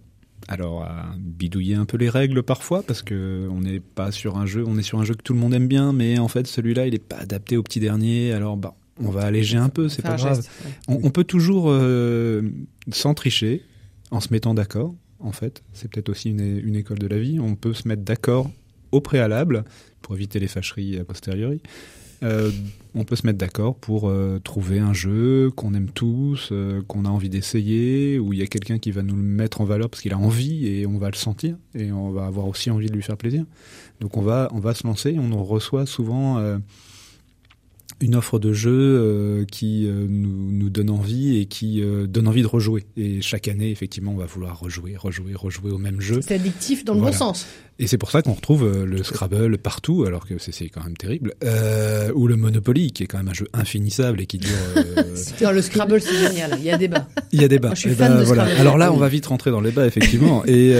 [0.48, 4.46] alors à bidouiller un peu les règles parfois parce que on n'est pas sur un
[4.46, 6.48] jeu, on est sur un jeu que tout le monde aime bien, mais en fait
[6.48, 8.34] celui-là il n'est pas adapté au petit dernier.
[8.34, 10.46] Alors bah on va alléger un peu, c'est pas grave.
[10.88, 12.44] on, peut toujours euh,
[12.92, 13.64] s'en tricher
[14.12, 14.94] en se mettant d'accord.
[15.20, 17.40] En fait, c'est peut-être aussi une, une, école de la vie.
[17.40, 18.52] On peut se mettre d'accord
[18.92, 19.64] au préalable
[20.02, 21.62] pour éviter les fâcheries a posteriori.
[22.24, 22.52] Euh,
[22.96, 27.06] on peut se mettre d'accord pour euh, trouver un jeu qu'on aime tous, euh, qu'on
[27.06, 29.90] a envie d'essayer, où il y a quelqu'un qui va nous le mettre en valeur
[29.90, 32.88] parce qu'il a envie et on va le sentir et on va avoir aussi envie
[32.88, 33.46] de lui faire plaisir.
[34.00, 35.18] Donc on va, on va se lancer.
[35.20, 36.40] On reçoit souvent
[38.04, 42.28] une offre de jeu euh, qui euh, nous, nous, donne envie et qui euh, donne
[42.28, 42.84] envie de rejouer.
[42.98, 46.20] Et chaque année, effectivement, on va vouloir rejouer, rejouer, rejouer au même jeu.
[46.22, 47.48] C'est addictif dans le bon sens.
[47.80, 51.34] Et c'est pour ça qu'on retrouve le Scrabble partout, alors que c'est quand même terrible.
[52.14, 54.52] ou le Monopoly, qui est quand même un jeu infinissable et qui dure.
[55.52, 56.58] le Scrabble, c'est génial.
[56.60, 57.08] Il y a débat.
[57.32, 57.74] Il y a débat.
[57.74, 58.44] je suis fan de voilà.
[58.60, 60.44] Alors là, on va vite rentrer dans le débat, effectivement.
[60.48, 60.76] et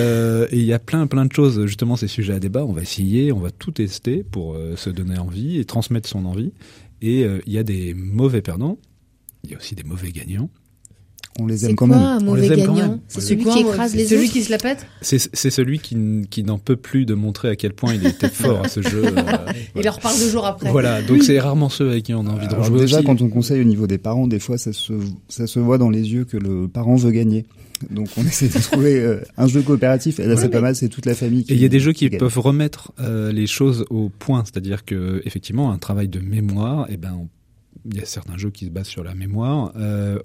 [0.52, 2.64] il y a plein, plein de choses, justement, ces sujets à débat.
[2.64, 6.52] On va essayer, on va tout tester pour se donner envie et transmettre son envie.
[7.04, 8.78] Et euh, il y a des mauvais perdants,
[9.44, 10.50] il y a aussi des mauvais gagnants.
[11.40, 11.98] On les aime quand même.
[11.98, 15.80] Un mauvais gagnant C'est celui qui écrase les celui qui se la pète C'est celui
[15.80, 15.98] qui,
[16.30, 19.06] qui n'en peut plus de montrer à quel point il était fort à ce jeu.
[19.06, 19.22] Euh,
[19.76, 20.72] il leur parle deux jours après.
[20.72, 22.82] Voilà, donc c'est rarement ceux avec qui on a envie de rejouer.
[22.82, 24.94] Déjà, quand on conseille au niveau des parents, des fois, ça se,
[25.28, 27.46] ça se voit dans les yeux que le parent veut gagner.
[27.90, 30.88] Donc on essaie de trouver euh, un jeu coopératif et là c'est pas mal, c'est
[30.88, 31.44] toute la famille.
[31.44, 34.86] Qui, et il y a des jeux qui peuvent remettre les choses au point, c'est-à-dire
[34.86, 37.28] que effectivement un travail de mémoire, et eh ben
[37.86, 39.74] il y a certains jeux qui se basent sur la mémoire.
[39.76, 40.20] Euh,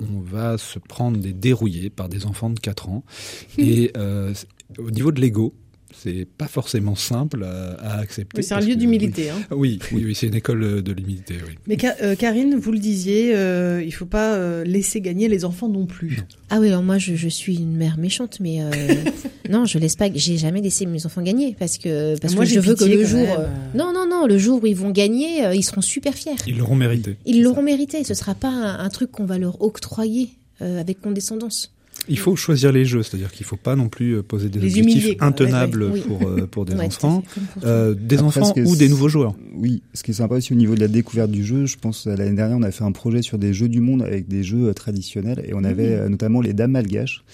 [0.00, 3.04] on va se prendre des dérouillés par des enfants de 4 ans.
[3.58, 4.34] Et euh,
[4.78, 5.54] au niveau de l'ego,
[6.02, 8.42] c'est pas forcément simple à, accepter.
[8.42, 9.30] c'est un lieu d'humilité.
[9.30, 9.40] Hein.
[9.50, 11.36] Oui, oui, c'est une école de l'humilité.
[11.46, 11.54] Oui.
[11.66, 15.68] Mais euh, Karine, vous le disiez, euh, il faut pas euh, laisser gagner les enfants
[15.68, 16.18] non plus.
[16.50, 18.70] Ah oui, alors moi je, je, suis une mère méchante, mais euh,
[19.50, 20.08] non, je laisse pas.
[20.14, 23.04] J'ai jamais laissé mes enfants gagner parce que parce moi, que je veux que le
[23.04, 23.26] jour.
[23.74, 26.36] non, non, non, le jour où ils vont gagner, ils seront super fiers.
[26.46, 27.16] Ils l'auront mérité.
[27.26, 28.04] Ils l'auront mérité.
[28.04, 30.30] Ce sera pas un, un truc qu'on va leur octroyer
[30.60, 31.75] avec condescendance.
[32.08, 34.58] Il faut choisir les jeux, c'est-à-dire qu'il ne faut pas non plus euh, poser des
[34.58, 37.22] objectifs intenables pour, euh, pour des enfants,
[37.64, 39.34] euh, des enfants ou des nouveaux joueurs.
[39.54, 42.06] Oui, ce qui est sympa aussi au niveau de la découverte du jeu, je pense
[42.06, 44.72] l'année dernière on a fait un projet sur des jeux du monde avec des jeux
[44.74, 47.24] traditionnels et on avait notamment les dames malgaches.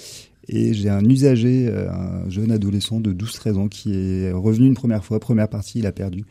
[0.48, 5.04] Et j'ai un usager, un jeune adolescent de 12-13 ans qui est revenu une première
[5.04, 6.24] fois, première partie, il a perdu.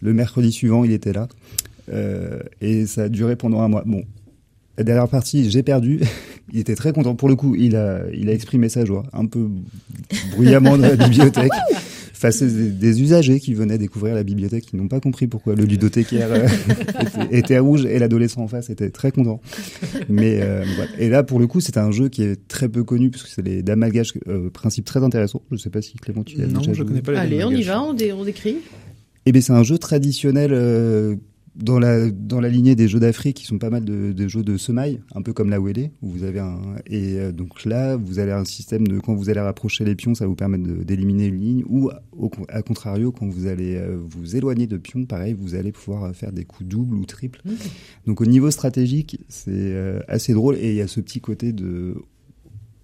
[0.00, 1.28] Le mercredi suivant, il était là.
[2.60, 3.82] et ça a duré pendant un mois.
[3.86, 4.04] Bon,
[4.78, 6.00] la dernière partie, j'ai perdu.
[6.52, 7.14] il était très content.
[7.14, 9.48] Pour le coup, il a, il a exprimé sa joie, un peu
[10.32, 11.52] bruyamment dans la bibliothèque,
[12.12, 15.64] face à des, usagers qui venaient découvrir la bibliothèque, qui n'ont pas compris pourquoi le
[15.64, 16.48] ludothécaire euh,
[17.30, 19.40] était, à rouge et l'adolescent en face était très content.
[20.08, 20.90] Mais euh, voilà.
[20.98, 23.42] Et là, pour le coup, c'est un jeu qui est très peu connu, puisque c'est
[23.42, 25.42] les dames malgaches, euh, principe très intéressant.
[25.50, 27.50] Je ne sais pas si Clément, tu as Non, je connais pas les Allez, on
[27.50, 28.56] y va, on, on décrit.
[29.26, 30.52] Eh bien, c'est un jeu traditionnel
[31.56, 34.42] dans la dans la lignée des jeux d'Afrique, qui sont pas mal de, de, jeux
[34.42, 37.96] de semailles, un peu comme la Wélé, où vous avez un et euh, donc là
[37.96, 41.26] vous avez un système de quand vous allez rapprocher les pions, ça vous permettre d'éliminer
[41.26, 45.34] une ligne, ou au à contrario quand vous allez euh, vous éloigner de pions, pareil
[45.34, 47.42] vous allez pouvoir faire des coups doubles ou triples.
[48.06, 51.52] Donc au niveau stratégique, c'est euh, assez drôle et il y a ce petit côté
[51.52, 51.96] de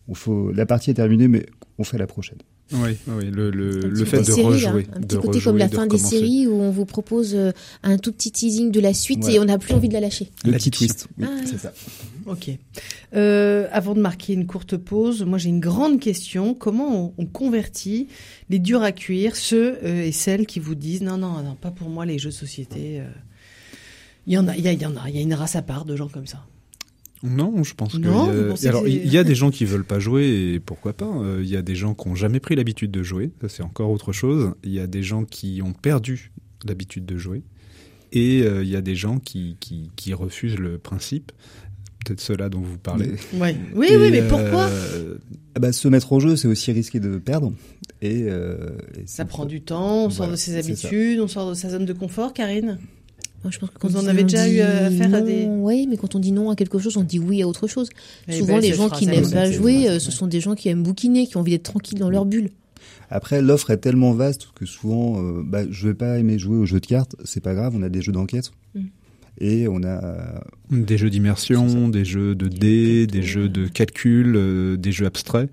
[0.08, 1.46] on faut la partie est terminée mais
[1.78, 2.38] on fait la prochaine.
[2.72, 4.86] Oui, oui le, le, le fait de rejouer.
[4.92, 7.52] un petit côté comme la fin des séries où on vous propose euh,
[7.84, 10.30] un tout petit teasing de la suite et on n'a plus envie de la lâcher.
[10.44, 11.72] Le petit twist, oui, ah, c'est ça.
[12.26, 12.50] Ok.
[13.14, 16.54] Euh, avant de marquer une courte pause, moi j'ai une grande question.
[16.54, 18.08] Comment on, on, convertit
[18.50, 21.70] les durs à cuire, ceux euh, et celles qui vous disent non, non, non, pas
[21.70, 23.00] pour moi les jeux de société.
[23.00, 23.08] Euh.
[24.26, 25.62] Il y en a, il y, y en a, il y a une race à
[25.62, 26.44] part de gens comme ça.
[27.22, 28.66] Non, je pense que.
[28.68, 31.06] alors, il y a des gens qui veulent pas jouer et pourquoi pas.
[31.06, 33.30] Euh, il y a des gens qui ont jamais pris l'habitude de jouer.
[33.40, 34.52] Ça, c'est encore autre chose.
[34.64, 36.32] Il y a des gens qui ont perdu
[36.64, 37.42] l'habitude de jouer.
[38.12, 41.32] Et euh, il y a des gens qui, qui, qui refusent le principe.
[42.04, 43.14] Peut-être ceux-là dont vous parlez.
[43.32, 45.16] Oui, oui, mais pourquoi euh,
[45.54, 47.52] ah bah, Se mettre au jeu, c'est aussi risquer de perdre.
[48.02, 48.28] Et,
[49.06, 51.92] ça prend du temps, on sort de ses habitudes, on sort de sa zone de
[51.92, 52.78] confort, Karine?
[53.50, 55.46] Je pense que quand Vous en avez déjà eu euh, affaire à des.
[55.46, 57.88] Oui, mais quand on dit non à quelque chose, on dit oui à autre chose.
[58.30, 61.26] Souvent, les gens qui n'aiment pas jouer, euh, ce sont des gens qui aiment bouquiner,
[61.26, 62.50] qui ont envie d'être tranquilles dans leur bulle.
[63.10, 66.66] Après, l'offre est tellement vaste que souvent, euh, bah, je vais pas aimer jouer aux
[66.66, 68.50] jeux de cartes, c'est pas grave, on a des jeux d'enquête.
[68.74, 68.80] Mm.
[69.38, 74.92] Et on a des jeux d'immersion, des jeux de dés, des jeux de calcul, des
[74.92, 75.50] jeux abstraits,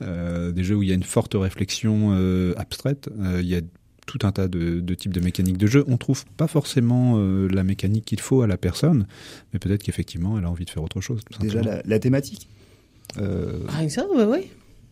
[0.00, 2.12] des jeux où il y a une forte réflexion
[2.56, 3.08] abstraite.
[3.40, 3.60] il y a
[4.06, 5.84] tout un tas de, de, types de mécaniques de jeu.
[5.88, 9.06] On trouve pas forcément euh, la mécanique qu'il faut à la personne,
[9.52, 11.22] mais peut-être qu'effectivement, elle a envie de faire autre chose.
[11.40, 12.48] Déjà, la, thématique.
[13.18, 14.48] Euh, que ça, bah oui.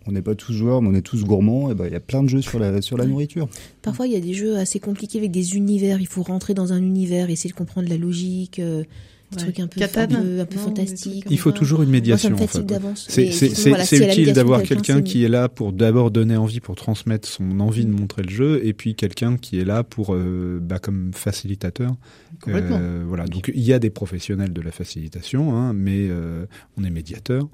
[0.06, 1.70] On n'est pas tous joueurs, mais on est tous gourmands.
[1.70, 3.48] Et ben, il y a plein de jeux sur la, sur la nourriture.
[3.82, 6.00] Parfois, il y a des jeux assez compliqués avec des univers.
[6.00, 8.58] Il faut rentrer dans un univers, essayer de comprendre la logique.
[8.58, 8.82] Euh,
[9.32, 11.24] des trucs un peu, un peu, fantastiques.
[11.30, 12.30] Il faut toujours une médiation.
[12.30, 13.30] Moi, en fait.
[13.32, 17.84] C'est utile d'avoir quelqu'un qui est là pour d'abord donner envie, pour transmettre son envie
[17.84, 21.94] de montrer le jeu, et puis quelqu'un qui est là pour, euh, bah, comme facilitateur.
[22.48, 23.26] Euh, voilà.
[23.26, 27.48] Donc il y a des professionnels de la facilitation, hein, mais euh, on est médiateur.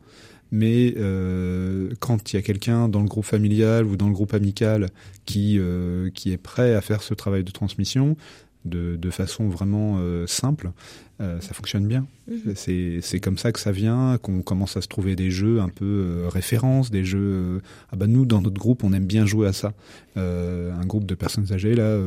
[0.51, 4.33] Mais euh, quand il y a quelqu'un dans le groupe familial ou dans le groupe
[4.33, 4.89] amical
[5.27, 8.17] qui euh, qui est prêt à faire ce travail de transmission,
[8.65, 10.73] de, de façon vraiment euh, simple,
[11.21, 12.07] euh, ça fonctionne bien.
[12.29, 12.55] Mhm.
[13.01, 15.85] C'est comme ça que ça vient, qu'on commence à se trouver des jeux un peu
[15.85, 17.61] euh, références, des jeux.
[17.91, 19.73] ah bah nous dans notre groupe on aime bien jouer à ça.
[20.17, 21.99] un groupe de personnes âgées là,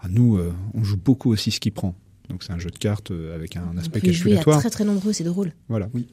[0.00, 0.40] à nous
[0.74, 1.94] on joue beaucoup aussi ce qui prend.
[2.30, 4.60] Donc c'est un jeu de cartes avec un aspect calculatoire.
[4.60, 5.52] très très nombreux, c'est drôle.
[5.68, 5.88] Voilà.
[5.94, 6.06] Oui.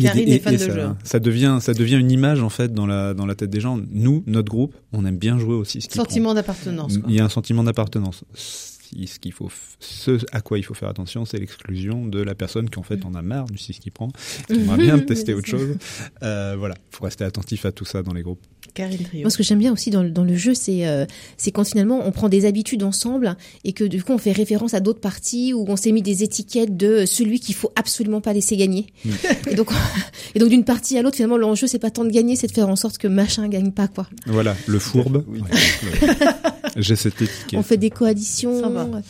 [0.00, 0.88] Karine est fan de ça, jeu.
[1.02, 3.80] ça devient, ça devient une image en fait dans la dans la tête des gens.
[3.90, 5.80] Nous, notre groupe, on aime bien jouer aussi.
[5.80, 6.94] Ce sentiment d'appartenance.
[7.08, 8.22] Il y a un sentiment d'appartenance
[9.06, 12.68] ce qu'il faut, ce à quoi il faut faire attention, c'est l'exclusion de la personne
[12.68, 14.08] qui en fait en a marre du ce qui prend,
[14.46, 15.76] qui aimerait bien tester autre chose.
[16.22, 18.44] Euh, voilà, faut rester attentif à tout ça dans les groupes.
[19.14, 21.04] Moi, ce que j'aime bien aussi dans, dans le jeu, c'est euh,
[21.36, 24.74] c'est quand finalement on prend des habitudes ensemble et que du coup on fait référence
[24.74, 28.32] à d'autres parties où on s'est mis des étiquettes de celui qu'il faut absolument pas
[28.32, 28.86] laisser gagner.
[29.04, 29.10] Mm.
[29.50, 29.70] et donc
[30.34, 32.52] et donc d'une partie à l'autre, finalement l'enjeu c'est pas tant de gagner, c'est de
[32.52, 34.08] faire en sorte que machin gagne pas quoi.
[34.26, 35.24] Voilà, le fourbe.
[35.28, 35.40] Oui.
[36.76, 37.58] J'ai cette étiquette.
[37.58, 39.02] On fait des coalitions.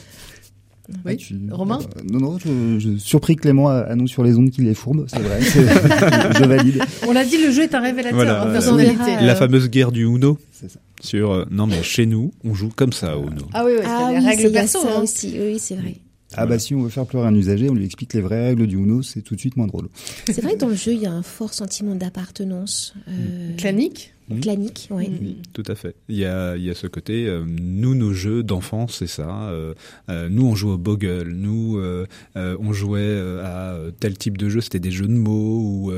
[1.05, 1.37] Oui, tu...
[1.50, 5.07] Romain euh, Non, non, je, je, surpris Clément annonce sur les ondes qu'il est fourbe,
[5.09, 6.83] c'est vrai, je valide.
[7.07, 9.16] On l'a dit, le jeu est un révélateur voilà, en personnalité.
[9.22, 10.38] La fameuse guerre du Uno.
[10.53, 10.81] C'est ça.
[11.00, 13.46] Sur, euh, non mais chez nous, on joue comme ça au Uno.
[13.55, 14.83] Ah oui, oui, ah, les oui, règles perso.
[14.83, 15.03] Ça hein.
[15.03, 15.96] aussi, oui, c'est vrai.
[16.37, 18.66] Ah bah si on veut faire pleurer un usager, on lui explique les vraies règles
[18.66, 19.88] du Uno, c'est tout de suite moins drôle.
[20.26, 22.94] C'est vrai que dans le jeu, il y a un fort sentiment d'appartenance.
[23.09, 23.57] Euh...
[23.57, 24.40] Clanique Mmh.
[24.40, 25.09] Clanique, oui.
[25.09, 25.43] Mmh.
[25.53, 25.97] Tout à fait.
[26.09, 29.51] Il y a, il y a ce côté, euh, nous, nos jeux d'enfance, c'est ça.
[29.51, 29.75] Euh,
[30.09, 31.31] euh, nous, on joue au Bogle.
[31.31, 34.61] Nous, euh, euh, on jouait à tel type de jeu.
[34.61, 35.93] C'était des jeux de mots ou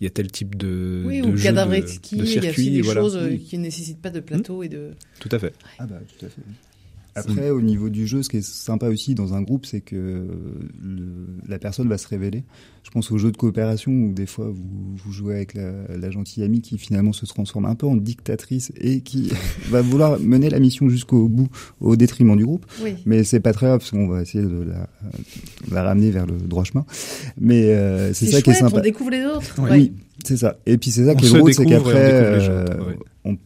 [0.00, 2.50] il y a tel type de, oui, de ou jeu de, de Il y a
[2.50, 3.00] aussi des voilà.
[3.00, 4.64] choses qui ne nécessitent pas de plateau mmh.
[4.64, 4.90] et de...
[5.20, 5.54] Tout à fait.
[5.78, 6.42] Ah bah, tout à fait.
[7.18, 10.26] Après, au niveau du jeu, ce qui est sympa aussi dans un groupe, c'est que
[10.82, 11.06] le,
[11.46, 12.44] la personne va se révéler.
[12.82, 16.10] Je pense aux jeux de coopération où des fois vous, vous jouez avec la, la,
[16.10, 19.30] gentille amie qui finalement se transforme un peu en dictatrice et qui
[19.68, 21.48] va vouloir mener la mission jusqu'au bout
[21.80, 22.64] au détriment du groupe.
[22.82, 22.94] Oui.
[23.04, 24.88] Mais c'est pas très grave parce qu'on va essayer de la,
[25.70, 26.86] la, ramener vers le droit chemin.
[27.38, 28.78] Mais euh, c'est ça chouette, qui est sympa.
[28.78, 29.54] On découvre les autres.
[29.58, 29.92] Oui, ouais.
[30.24, 30.56] c'est ça.
[30.64, 32.64] Et puis c'est ça on qui est drôle, c'est qu'après, euh,
[33.24, 33.36] on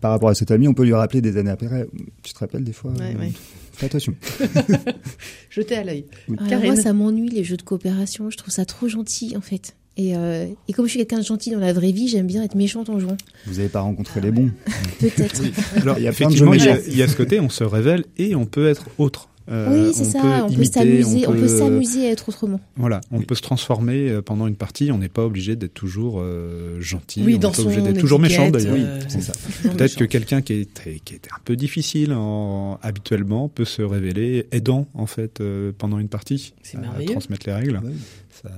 [0.00, 1.86] par rapport à cet ami, on peut lui rappeler des années après.
[2.22, 3.32] Tu te rappelles des fois ouais, euh, ouais.
[3.72, 4.14] Fais attention.
[5.50, 6.04] Jeter à l'œil.
[6.28, 6.36] Oui.
[6.64, 8.30] moi, ça m'ennuie les jeux de coopération.
[8.30, 9.74] Je trouve ça trop gentil, en fait.
[9.96, 12.44] Et, euh, et comme je suis quelqu'un de gentil dans la vraie vie, j'aime bien
[12.44, 13.16] être méchante en jouant.
[13.46, 14.50] Vous n'avez pas rencontré ah, les bons
[15.00, 15.42] Peut-être.
[15.42, 15.52] Oui.
[15.76, 18.68] Alors, il y a il y a ce côté, on se révèle et on peut
[18.68, 20.46] être autre oui, c'est ça.
[20.48, 22.60] On peut s'amuser, on peut s'amuser à être autrement.
[22.76, 24.92] Voilà, on peut se transformer pendant une partie.
[24.92, 26.22] On n'est pas obligé d'être toujours
[26.80, 27.22] gentil.
[27.24, 28.74] Oui, on n'est pas obligé d'être toujours méchant d'ailleurs.
[28.74, 29.32] Oui, c'est ça.
[29.62, 34.46] Peut-être que quelqu'un qui est qui était un peu difficile en, habituellement peut se révéler
[34.52, 35.42] aidant en fait
[35.78, 36.54] pendant une partie.
[36.62, 37.12] C'est merveilleux.
[37.12, 37.80] transmettre les règles.
[38.30, 38.50] Ça...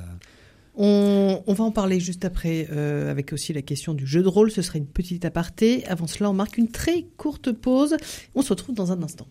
[0.83, 4.51] On, va en parler juste après, euh, avec aussi la question du jeu de rôle.
[4.51, 5.85] Ce serait une petite aparté.
[5.87, 7.97] Avant cela, on marque une très courte pause.
[8.35, 9.27] On se retrouve dans un instant.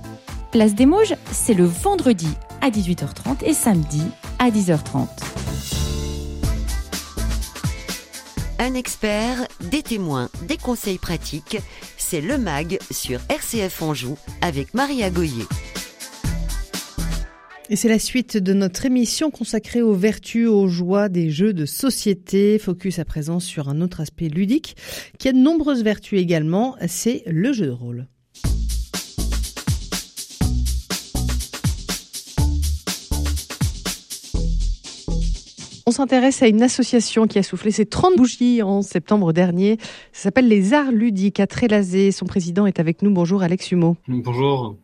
[0.52, 2.30] Place des Mauges, c'est le vendredi
[2.62, 4.04] à 18h30 et samedi
[4.38, 5.08] à 10h30.
[8.62, 11.58] Un expert, des témoins, des conseils pratiques,
[11.98, 15.45] c'est le MAG sur RCF Anjou avec Maria Goyer.
[17.69, 21.65] Et c'est la suite de notre émission consacrée aux vertus, aux joies des jeux de
[21.65, 22.60] société.
[22.60, 24.76] Focus à présent sur un autre aspect ludique
[25.19, 28.08] qui a de nombreuses vertus également, c'est le jeu de rôle.
[35.89, 39.80] On s'intéresse à une association qui a soufflé ses 30 bougies en septembre dernier.
[40.13, 42.12] Ça s'appelle les Arts Ludiques à Trélazé.
[42.12, 43.10] Son président est avec nous.
[43.10, 43.97] Bonjour Alex Humeau.
[44.08, 44.75] Bonjour.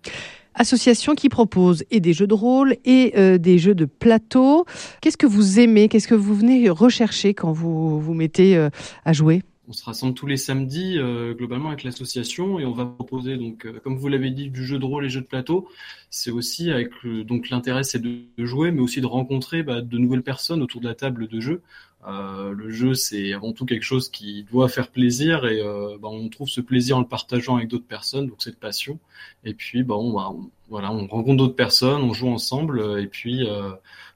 [0.56, 4.66] Association qui propose et des jeux de rôle et euh, des jeux de plateau.
[5.00, 5.90] Qu'est-ce que vous aimez?
[5.90, 8.72] Qu'est-ce que vous venez rechercher quand vous vous mettez euh,
[9.06, 9.44] à jouer?
[9.68, 13.66] On se rassemble tous les samedis euh, globalement avec l'association et on va proposer donc
[13.66, 15.68] euh, comme vous l'avez dit du jeu de rôle et jeux de plateau.
[16.10, 20.24] C'est aussi avec donc l'intérêt c'est de, jouer mais aussi de rencontrer bah, de nouvelles
[20.24, 21.62] personnes autour de la table de jeu
[22.08, 25.62] euh, le jeu c'est avant tout quelque chose qui doit faire plaisir et
[26.02, 29.00] bah, on trouve ce plaisir en le partageant avec d'autres personnes donc cette passion
[29.44, 30.32] et puis bah, on, bah,
[30.70, 33.48] voilà on rencontre d'autres personnes on joue ensemble et puis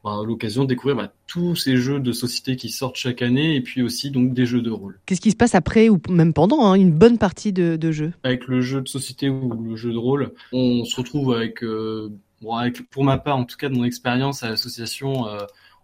[0.04, 3.62] bah, l'occasion de découvrir bah, tous ces jeux de société qui sortent chaque année et
[3.62, 4.98] puis aussi donc des jeux de rôle.
[5.06, 8.14] Qu'est-ce qui se passe après ou même pendant hein, une bonne partie de, de jeux
[8.24, 12.14] Avec le jeu de société ou le jeu de rôle, on se retrouve avec, euh,
[12.42, 15.40] bon, avec pour ma part en tout cas de mon expérience à l'association, euh,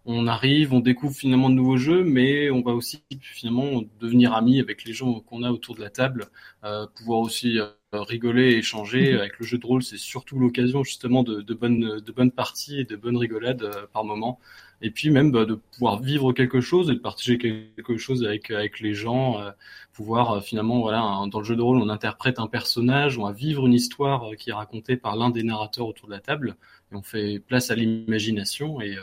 [0.06, 4.60] on arrive, on découvre finalement de nouveaux jeux, mais on va aussi finalement devenir amis
[4.60, 6.26] avec les gens qu'on a autour de la table,
[6.64, 7.58] euh, pouvoir aussi
[7.96, 9.12] euh, rigoler et échanger.
[9.12, 9.18] Mhm.
[9.18, 12.80] Avec le jeu de rôle, c'est surtout l'occasion justement de, de, bonnes, de bonnes parties
[12.80, 14.38] et de bonnes rigolades euh, par moment.
[14.82, 18.50] Et puis même bah, de pouvoir vivre quelque chose et de partager quelque chose avec,
[18.50, 19.50] avec les gens, euh,
[19.92, 23.66] pouvoir finalement, voilà, dans le jeu de rôle, on interprète un personnage, on va vivre
[23.66, 26.56] une histoire qui est racontée par l'un des narrateurs autour de la table,
[26.92, 28.96] et on fait place à l'imagination et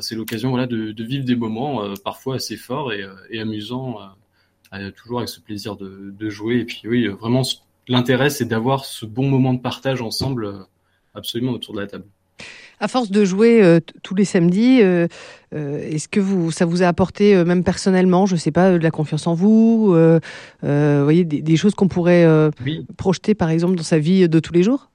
[0.00, 3.40] c'est l'occasion voilà, de, de, vivre des moments euh, parfois assez forts et, euh, et
[3.40, 3.98] amusants,
[4.72, 6.60] euh, toujours avec ce plaisir de, de, jouer.
[6.60, 7.42] Et puis oui, vraiment,
[7.88, 10.66] l'intérêt, c'est d'avoir ce bon moment de partage ensemble,
[11.14, 12.04] absolument autour de la table.
[12.80, 14.80] À force de jouer tous les samedis,
[15.52, 19.28] est-ce que vous, ça vous a apporté, même personnellement, je sais pas, de la confiance
[19.28, 22.26] en vous, vous voyez, des, des choses qu'on pourrait
[22.96, 24.90] projeter, par exemple, dans sa vie de tous les jours?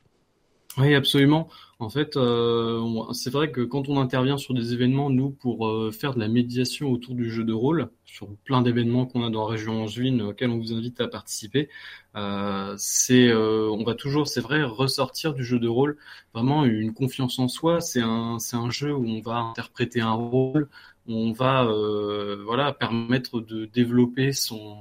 [0.78, 1.48] Oui, absolument.
[1.80, 5.92] En fait, euh, c'est vrai que quand on intervient sur des événements, nous, pour euh,
[5.92, 9.48] faire de la médiation autour du jeu de rôle, sur plein d'événements qu'on a dans
[9.48, 11.70] la région angevine auxquels on vous invite à participer,
[12.16, 15.98] euh, c'est, on va toujours, c'est vrai, ressortir du jeu de rôle
[16.34, 17.80] vraiment une confiance en soi.
[17.80, 20.70] C'est un, c'est un jeu où on va interpréter un rôle,
[21.08, 21.64] on va,
[22.44, 24.78] voilà, permettre de développer son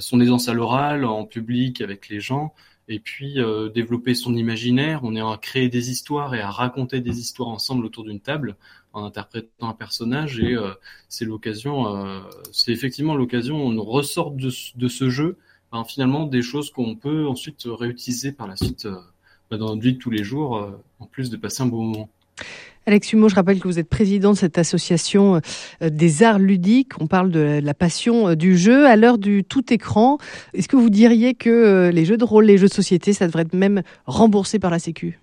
[0.00, 2.54] son aisance à l'oral en public avec les gens
[2.88, 5.00] et puis euh, développer son imaginaire.
[5.02, 8.56] On est à créer des histoires et à raconter des histoires ensemble autour d'une table
[8.92, 10.72] en interprétant un personnage et euh,
[11.08, 12.20] c'est l'occasion, euh,
[12.52, 15.38] c'est effectivement l'occasion, on ressort de, ce jeu
[15.70, 18.86] ben, finalement des choses qu'on peut ensuite réutiliser par la suite
[19.50, 22.10] ben, dans notre vie de tous les jours en plus de passer un bon moment.
[22.86, 25.40] Alex Humeau, je rappelle que vous êtes président de cette association
[25.82, 27.00] euh, des arts ludiques.
[27.00, 30.18] On parle de la passion euh, du jeu à l'heure du tout écran.
[30.52, 33.26] Est-ce que vous diriez que euh, les jeux de rôle, les jeux de société, ça
[33.26, 35.20] devrait être même remboursé par la Sécu?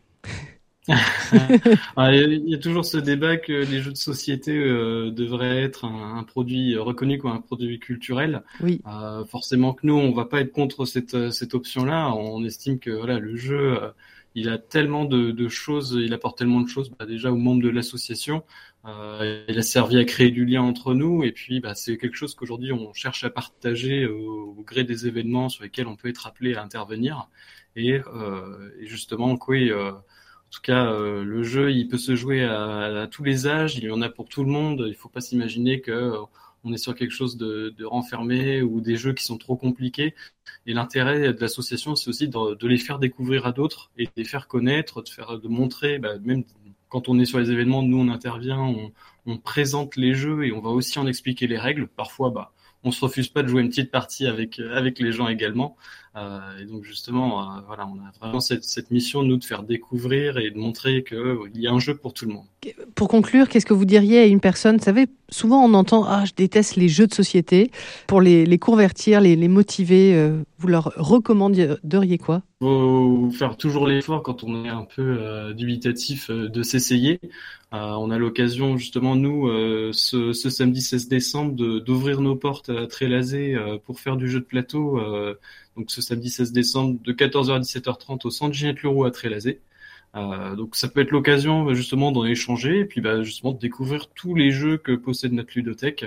[0.88, 6.78] Il y a toujours ce débat que les jeux de société devraient être un, produit
[6.78, 8.42] reconnu comme un produit culturel.
[8.64, 8.82] Oui.
[9.28, 12.12] forcément que nous, on va pas être contre cette, cette option-là.
[12.16, 13.78] On estime que voilà, le jeu
[14.36, 17.70] il a tellement de, choses, il apporte tellement de choses bah, déjà aux membres de
[17.70, 18.44] l'association.
[18.86, 22.16] Euh, il a servi à créer du lien entre nous et puis bah, c'est quelque
[22.16, 26.28] chose qu'aujourd'hui on cherche à partager au, gré des événements sur lesquels on peut être
[26.28, 27.28] appelé à intervenir.
[27.76, 29.92] Et, euh, et justement, oui, euh,
[30.50, 33.78] en tout cas, euh, le jeu, il peut se jouer à, à, tous les âges,
[33.78, 34.82] il y en a pour tout le monde.
[34.86, 36.14] Il ne faut pas s'imaginer que
[36.64, 40.16] on est sur quelque chose de, renfermé ou des jeux qui sont trop compliqués.
[40.66, 44.26] Et l'intérêt de l'association, c'est aussi de, les faire découvrir à d'autres et de les
[44.26, 46.44] faire connaître, de faire, de montrer, bah, même
[46.90, 48.60] quand on est sur les événements, nous on intervient,
[49.26, 51.88] on, présente les jeux et on va aussi en expliquer les règles.
[51.88, 52.52] Parfois, bah,
[52.84, 55.78] on se refuse pas de jouer une petite partie avec avec les gens également.
[56.20, 59.64] Euh, et donc justement, euh, voilà, on a vraiment cette, cette, mission nous de faire
[59.64, 62.46] découvrir et de montrer qu'il euh, y a un jeu pour tout le monde.
[62.96, 66.26] Pour conclure, qu'est-ce que vous diriez à une personne Vous savez, souvent on entend ah
[66.26, 67.72] je déteste les jeux de société.
[68.08, 72.42] Pour les, les convertir, les, les motiver, vous leur recommanderiez quoi?
[72.60, 77.22] Faut faire toujours l'effort quand on est un peu euh, dubitatif de s'essayer.
[77.74, 79.48] Euh, on a l'occasion justement nous
[79.94, 83.56] ce, ce, samedi 16 décembre d'ouvrir nos portes à Trélazé
[83.86, 85.00] pour faire du jeu de plateau
[85.80, 89.62] donc ce samedi 16 décembre de 14h à 17h30 au centre Ginette Leroux à Trélazé.
[90.16, 93.60] Euh, donc ça peut être l'occasion bah, justement d'en échanger et puis bah, justement de
[93.60, 96.06] découvrir tous les jeux que possède notre ludothèque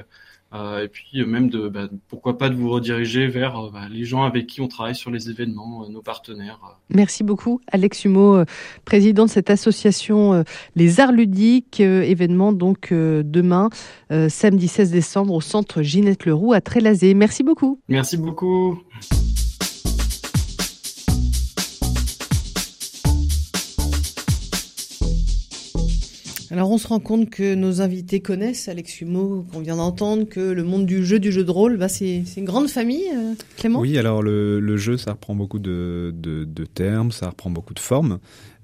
[0.55, 4.05] euh, et puis même de bah, pourquoi pas de vous rediriger vers euh, bah, les
[4.05, 6.61] gens avec qui on travaille sur les événements, euh, nos partenaires.
[6.91, 8.45] Merci beaucoup Alex Humeau,
[8.85, 10.45] président de cette association
[10.77, 13.71] Les Arts Ludiques, événement donc demain
[14.29, 17.15] samedi 16 décembre au centre Ginette Leroux à Trélazé.
[17.15, 17.81] Merci beaucoup.
[17.89, 18.83] Merci beaucoup.
[26.53, 30.39] Alors on se rend compte que nos invités connaissent Alex Humeau, qu'on vient d'entendre, que
[30.39, 33.81] le monde du jeu, du jeu de rôle, bah c'est une grande famille, euh, Clément?
[33.81, 36.13] Oui, alors le, jeu, ça reprend beaucoup de,
[36.75, 38.19] termes, ça reprend beaucoup de formes.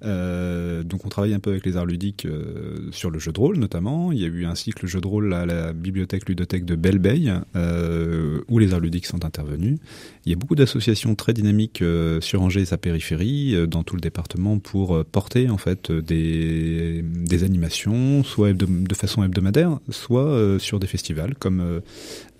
[0.04, 3.40] Euh, donc on travaille un peu avec les arts ludiques euh, sur le jeu de
[3.40, 4.12] rôle notamment.
[4.12, 7.32] Il y a eu un cycle jeu de rôle à la bibliothèque ludothèque de Belleveille
[7.56, 9.78] euh, où les arts ludiques sont intervenus.
[10.24, 13.82] Il y a beaucoup d'associations très dynamiques euh, sur Angers et sa périphérie euh, dans
[13.82, 20.58] tout le département pour porter en fait des, des animations, soit de façon hebdomadaire, soit
[20.58, 21.80] sur des festivals comme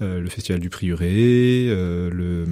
[0.01, 2.45] le festival du Prieuré, le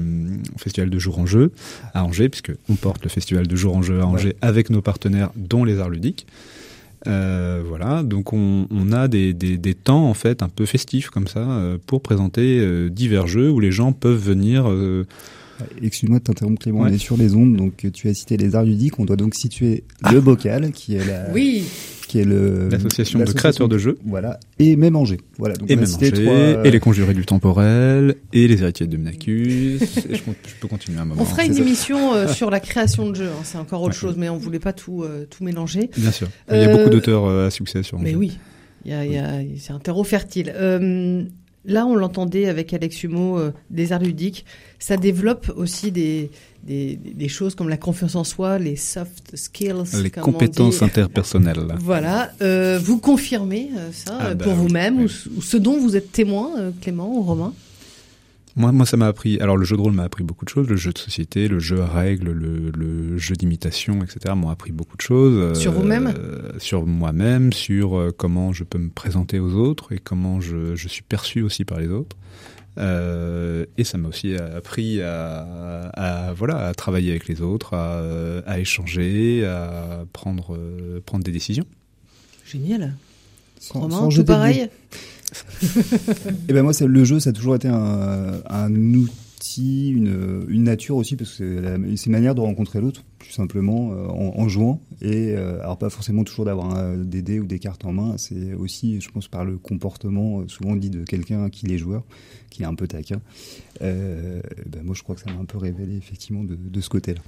[0.56, 1.52] festival de jour en jeu
[1.94, 4.36] à Angers, puisque on porte le festival de jour en jeu à Angers ouais.
[4.42, 6.26] avec nos partenaires, dont les arts ludiques.
[7.06, 11.10] Euh, voilà, donc on, on a des, des, des, temps en fait un peu festifs
[11.10, 14.68] comme ça euh, pour présenter euh, divers jeux où les gens peuvent venir.
[14.68, 15.06] Euh,
[15.80, 16.90] Excuse-moi de t'interrompre Clément, ouais.
[16.90, 19.34] on est sur les ondes, donc tu as cité les arts ludiques, on doit donc
[19.34, 20.12] situer ah.
[20.12, 21.64] le bocal qui est la, oui
[22.16, 23.98] qui est le l'association de créateurs de jeux.
[24.04, 25.20] Voilà, et même Angers.
[25.38, 26.64] Voilà, donc et même Angers, trois, euh...
[26.64, 29.80] et les conjurés du temporel, et les héritiers de Menacus.
[29.80, 30.22] je, je,
[30.60, 31.20] peux continuer un moment.
[31.20, 33.28] On fera une émission euh, sur la création de jeux.
[33.28, 34.00] Hein, c'est encore autre ouais.
[34.00, 35.90] chose, mais on voulait pas tout euh, tout mélanger.
[35.96, 36.28] Bien sûr.
[36.50, 37.98] Il y a beaucoup d'auteurs euh, à succès sur.
[37.98, 38.38] Mais oui,
[38.84, 40.52] il y a, il y a, c'est un terreau fertile.
[41.68, 44.44] Euh, Là, on l'entendait avec Alex Humeau euh, des arts ludiques.
[44.78, 46.30] Ça développe aussi des,
[46.66, 50.02] des, des, choses comme la confiance en soi, les soft skills.
[50.02, 51.74] Les compétences interpersonnelles.
[51.78, 52.32] Voilà.
[52.42, 55.04] Euh, vous confirmez euh, ça ah, pour bah, vous-même oui.
[55.04, 57.52] ou, ou, ce dont vous êtes témoin, euh, Clément ou Romain?
[58.56, 59.38] Moi, moi, ça m'a appris.
[59.40, 60.68] Alors, le jeu de rôle m'a appris beaucoup de choses.
[60.68, 64.34] Le jeu de société, le jeu à règles, le, le jeu d'imitation, etc.
[64.34, 65.58] m'ont appris beaucoup de choses.
[65.58, 66.12] Sur vous-même?
[66.18, 70.74] euh, Sur moi-même, sur euh, comment je peux me présenter aux autres et comment je,
[70.74, 72.16] je suis perçu aussi par les autres.
[72.78, 78.02] Euh, et ça m'a aussi appris à, à, voilà à travailler avec les autres, à,
[78.46, 80.58] à échanger, à prendre
[81.06, 81.64] prendre des décisions.
[82.44, 82.94] Génial.
[83.70, 84.68] Romain, tout pareil?
[85.32, 91.16] Et eh ben moi, le jeu, ça a toujours été un, outil, une, nature aussi,
[91.16, 91.62] parce que
[91.96, 94.80] c'est une manière de rencontrer l'autre, tout simplement, euh, en, jouant.
[95.02, 98.54] Et euh, alors pas forcément toujours d'avoir des dés ou des cartes en main, c'est
[98.54, 102.04] aussi, je pense, par le comportement, euh, souvent dit de quelqu'un qui est joueur,
[102.50, 103.20] qui est un peu taquin.
[103.80, 107.20] Ben moi, je crois que ça m'a un peu révélé effectivement de ce côté-là.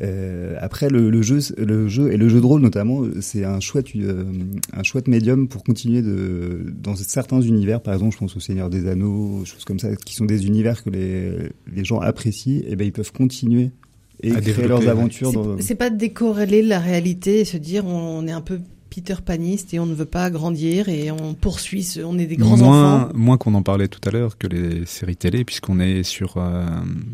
[0.00, 3.60] Euh, après le, le, jeu, le jeu et le jeu de rôle notamment, c'est un
[3.60, 4.24] chouette, euh,
[4.72, 7.82] un chouette médium pour continuer de dans certains univers.
[7.82, 10.82] Par exemple, je pense au Seigneur des Anneaux, choses comme ça, qui sont des univers
[10.82, 12.62] que les, les gens apprécient.
[12.66, 13.72] Et ben ils peuvent continuer
[14.22, 15.32] et à créer leurs aventures.
[15.60, 15.78] C'est dans...
[15.78, 18.60] pas décorréler la réalité et se dire on est un peu
[18.90, 22.36] Peter Paniste et on ne veut pas grandir et on poursuit, ce, on est des
[22.36, 23.12] grands moins, enfants.
[23.14, 26.66] Moins qu'on en parlait tout à l'heure que les séries télé, puisqu'on est sur, euh,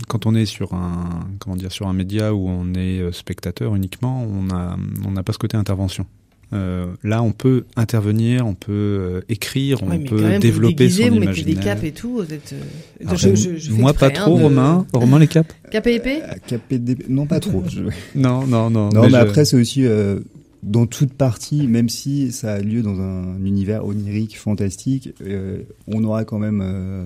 [0.08, 4.26] quand on est sur un, comment dire, sur un média où on est spectateur uniquement,
[4.26, 6.06] on a, on n'a pas ce côté intervention.
[6.52, 10.74] Euh, là, on peut intervenir, on peut euh, écrire, Ouais, on peut même, vous développer
[10.74, 12.22] déguisez, son vous mettez des capes et tout.
[12.24, 14.86] Vous êtes, euh, Alors, je- je- je fais moi, pas trop, de- Romain.
[14.92, 17.64] Romain, les capes Cap et épée KPD Non, pas trop.
[17.68, 17.82] je-
[18.14, 18.90] Non, non, non.
[18.90, 20.20] Non, mais, je- après, c'est aussi euh,
[20.66, 26.04] dans toute partie, même si ça a lieu dans un univers onirique, fantastique, euh, on
[26.04, 26.60] aura quand même.
[26.62, 27.04] euh,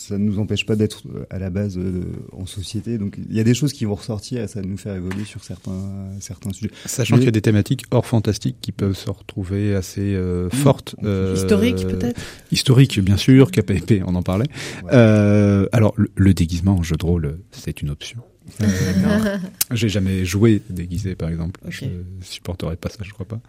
[0.00, 2.02] ça ne nous empêche pas d'être euh, à la base euh,
[2.32, 2.98] en société.
[2.98, 5.24] Donc il y a des choses qui vont ressortir et ça va nous faire évoluer
[5.24, 5.72] sur certains,
[6.20, 6.70] certains sujets.
[6.86, 10.50] Sachant Mais- qu'il y a des thématiques hors fantastique qui peuvent se retrouver assez euh,
[10.50, 10.94] fortes.
[11.02, 12.20] euh, Historique, peut-être
[12.52, 14.46] Historique, bien sûr, KPP, on en parlait.
[14.84, 14.90] Ouais.
[14.92, 18.20] Euh, alors, le, le déguisement en jeu de rôle, c'est une option.
[18.60, 19.38] Euh,
[19.72, 21.60] J'ai jamais joué déguisé, par exemple.
[21.68, 21.84] Je
[22.22, 23.40] supporterais pas ça, je crois pas.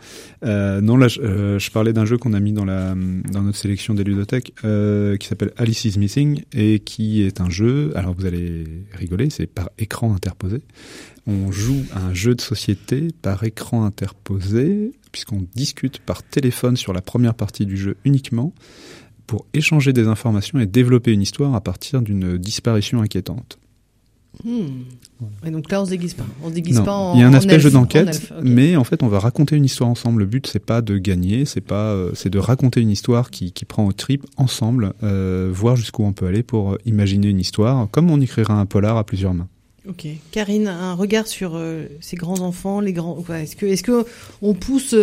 [0.44, 2.96] Euh, non, là, je, euh, je parlais d'un jeu qu'on a mis dans la
[3.32, 7.50] dans notre sélection des ludothèques, euh, qui s'appelle Alice is Missing et qui est un
[7.50, 7.92] jeu.
[7.96, 10.62] Alors, vous allez rigoler, c'est par écran interposé.
[11.28, 16.94] On joue à un jeu de société par écran interposé, puisqu'on discute par téléphone sur
[16.94, 18.54] la première partie du jeu uniquement
[19.28, 23.60] pour échanger des informations et développer une histoire à partir d'une disparition inquiétante.
[24.46, 24.84] Hmm.
[25.46, 26.26] Et donc là, on se déguise pas.
[26.44, 27.14] On se déguise Non, pas en.
[27.16, 29.66] il y a un aspect jeu en d'enquête, mais en fait, on va raconter une
[29.66, 30.20] histoire ensemble.
[30.20, 33.52] Le but, c'est pas de gagner, c'est pas, euh, c'est de raconter une histoire qui,
[33.52, 37.40] qui prend au trip ensemble, euh, voir jusqu'où on peut aller pour euh, imaginer une
[37.40, 39.48] histoire, comme on écrira un polar à plusieurs mains.
[39.90, 40.06] Ok.
[40.32, 43.18] Karine, un regard sur euh, ces grands enfants, les grands.
[43.28, 44.06] ouais, Est-ce que, est-ce que
[44.42, 44.96] on pousse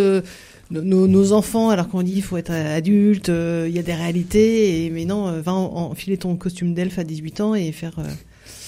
[0.71, 4.89] nos- enfants alors qu'on dit il faut être adulte, il y a des réalités, et,
[4.89, 7.99] mais non, va en- enfiler ton costume d'elfe à 18 ans et faire.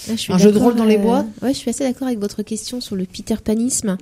[0.08, 1.84] Là, je suis Un jeu de rôle dans les euh, bois Ouais, je suis assez
[1.84, 3.98] d'accord avec votre question sur le Peter Panisme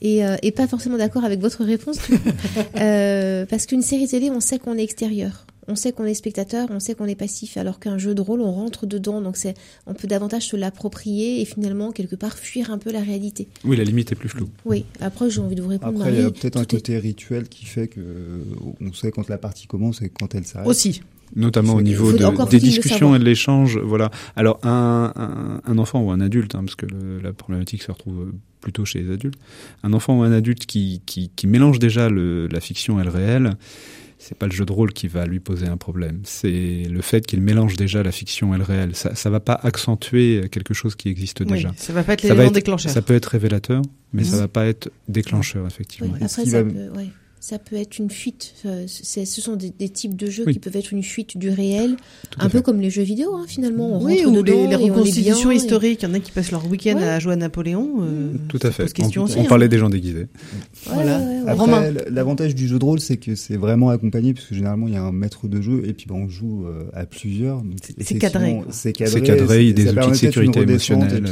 [0.00, 1.98] et, euh, et pas forcément d'accord avec votre réponse.
[2.76, 5.46] Euh, parce qu'une série télé, on sait qu'on est extérieur.
[5.68, 8.40] On sait qu'on est spectateur, on sait qu'on est passif, alors qu'un jeu de rôle,
[8.40, 9.54] on rentre dedans, donc c'est,
[9.86, 13.48] on peut davantage se l'approprier et finalement quelque part fuir un peu la réalité.
[13.64, 14.48] Oui, la limite est plus floue.
[14.64, 14.84] Oui.
[15.00, 16.00] Après, j'ai envie de vous répondre.
[16.00, 18.00] Après, il y a peut-être un est- côté rituel qui fait que
[18.80, 20.68] on sait quand la partie commence et quand elle s'arrête.
[20.68, 21.02] Aussi.
[21.34, 23.78] notamment au niveau de- des discussions et de l'échange.
[23.78, 24.12] Voilà.
[24.36, 27.90] Alors un, un, un enfant ou un adulte, hein, parce que le- la problématique se
[27.90, 29.38] retrouve plutôt chez les adultes,
[29.82, 33.10] un enfant ou un adulte qui, qui, qui mélange déjà le, la fiction et le
[33.10, 33.54] réel.
[34.18, 36.20] C'est pas le jeu de rôle qui va lui poser un problème.
[36.24, 38.94] C'est le fait qu'il mélange déjà la fiction et le réel.
[38.94, 41.72] Ça, ça va pas accentuer quelque chose qui existe Oui, déjà.
[41.76, 42.90] ça va pas être l'élément déclencheur.
[42.90, 44.40] Ça peut être révélateur, mais ça Mhm.
[44.42, 46.08] va pas être déclencheur effectivement.
[46.12, 46.90] Oui, après, ça va- peut.
[47.40, 48.54] Ça peut être une fuite.
[48.66, 50.54] euh, ce sont des, des types de jeux Oui.
[50.54, 51.96] qui peuvent être une fuite du réel,
[52.30, 52.64] Tout un peu fait.
[52.64, 54.00] comme les jeux vidéo, hein, finalement.
[54.00, 56.02] On Oui, rentre ou les, les reconstitutions et- historiques.
[56.02, 57.04] Il y en a qui passent leur week-end Ouais.
[57.04, 57.98] à jouer à Napoléon.
[58.00, 58.84] euh, Tout ça à fait.
[59.00, 59.44] on aussi, on hein.
[59.48, 60.26] parlait des gens déguisés.
[60.86, 61.18] Voilà.
[61.18, 61.40] ouais, ouais, ouais.
[61.50, 61.82] Après, Romain.
[61.84, 64.96] l- l'avantage du jeu de rôle, c'est que c'est vraiment accompagné, puisque généralement il y
[64.96, 67.62] a un maître de jeu et puis ben, on joue euh, à plusieurs.
[68.02, 68.60] C'est- cadré.
[68.70, 69.12] C'est cadré.
[69.12, 71.24] C'est cadré, il y a ça des outils de sécurité émotionnelle.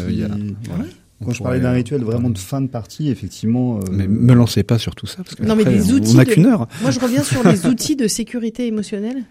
[1.25, 3.79] Quand je parlais d'un rituel vraiment de fin de partie, effectivement.
[3.79, 6.17] euh, Mais me lancez pas sur tout ça parce que Non, mais des outils on
[6.17, 6.69] n'a de- qu'une heure.
[6.83, 9.25] Moi, je reviens sur les outils de sécurité émotionnelle.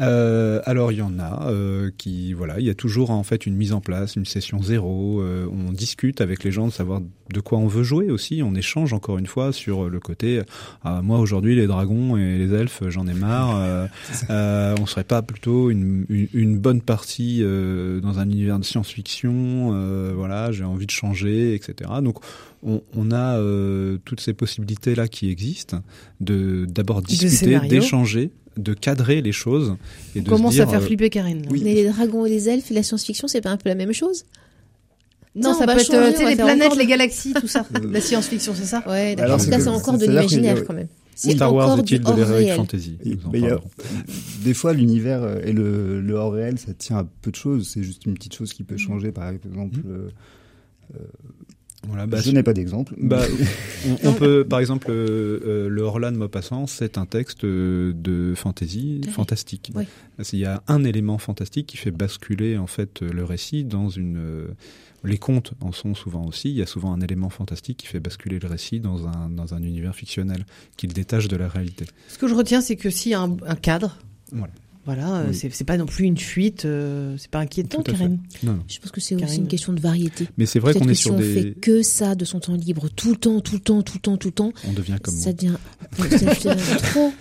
[0.00, 3.46] Euh, alors il y en a euh, qui voilà, il y a toujours en fait
[3.46, 5.20] une mise en place, une session zéro.
[5.20, 7.00] euh, on discute avec les gens de savoir
[7.32, 8.42] de quoi on veut jouer aussi.
[8.42, 10.42] On échange encore une fois sur le côté.
[10.82, 13.56] ah, moi aujourd'hui les dragons et les elfes, j'en ai marre.
[13.56, 13.86] euh,
[14.30, 18.64] euh, on serait pas plutôt une, une, une bonne partie euh, dans un univers de
[18.64, 19.70] science-fiction.
[19.74, 21.88] euh, voilà, j'ai envie de changer, etc.
[22.02, 22.18] Donc
[22.64, 25.82] on, on a euh, toutes ces possibilités là qui existent
[26.20, 29.76] de d'abord discuter, d'échanger de cadrer les choses
[30.14, 31.42] et On de commence se dire à faire euh, flipper Karine.
[31.42, 31.48] là.
[31.50, 31.60] Oui.
[31.64, 33.92] Mais les dragons et les elfes et la science-fiction, c'est pas un peu la même
[33.92, 34.24] chose?
[35.36, 37.66] Non, ça peut être changer, euh, les planètes, encore les galaxies, tout ça.
[37.90, 38.84] La science-fiction, c'est ça?
[38.88, 39.40] Ouais, d'accord.
[39.40, 40.86] c'est Là, c'est encore de l'imaginaire quand même.
[41.16, 42.56] C'est Star Wars est-il du de hors l'heroic réel.
[42.56, 43.60] fantasy Et- a-
[44.44, 47.68] des fois, l'univers euh, et le, le hors réel, ça tient à peu de choses.
[47.72, 48.66] C'est juste une petite chose qui Mm.
[48.66, 49.10] peut changer.
[49.12, 50.08] Par exemple, euh,
[51.88, 52.94] Voilà, bah, je n'ai pas d'exemple.
[52.98, 53.22] bah,
[54.04, 58.34] on, on peut, par exemple, euh, euh, le Orlan Maupassant, c'est un texte euh, de
[58.34, 59.10] fantasy Oui.
[59.10, 59.72] fantastique.
[59.74, 59.84] Oui.
[60.32, 64.16] Il y a un élément fantastique qui fait basculer en fait le récit dans une.
[64.16, 64.46] euh,
[65.06, 66.48] les contes en sont souvent aussi.
[66.50, 69.52] Il y a souvent un élément fantastique qui fait basculer le récit dans un dans
[69.52, 70.46] un univers fictionnel,
[70.78, 71.84] qui le détache de la réalité.
[72.08, 73.98] Ce que je retiens, c'est que s'il y a un, un cadre,
[74.32, 74.52] Voilà.
[74.86, 75.48] Voilà, euh, Oui.
[75.50, 77.82] c'est pas non plus une fuite, euh, c'est pas inquiétant.
[77.98, 78.58] Non, non.
[78.68, 80.28] Je pense que c'est aussi une question de variété.
[80.36, 81.32] Mais c'est vrai qu'on que est si sur on des.
[81.34, 84.00] fait que ça de son temps libre tout le temps, tout le temps, tout le
[84.00, 85.54] temps, tout le temps, On devient comme ça devient,
[85.96, 87.12] ça devient trop.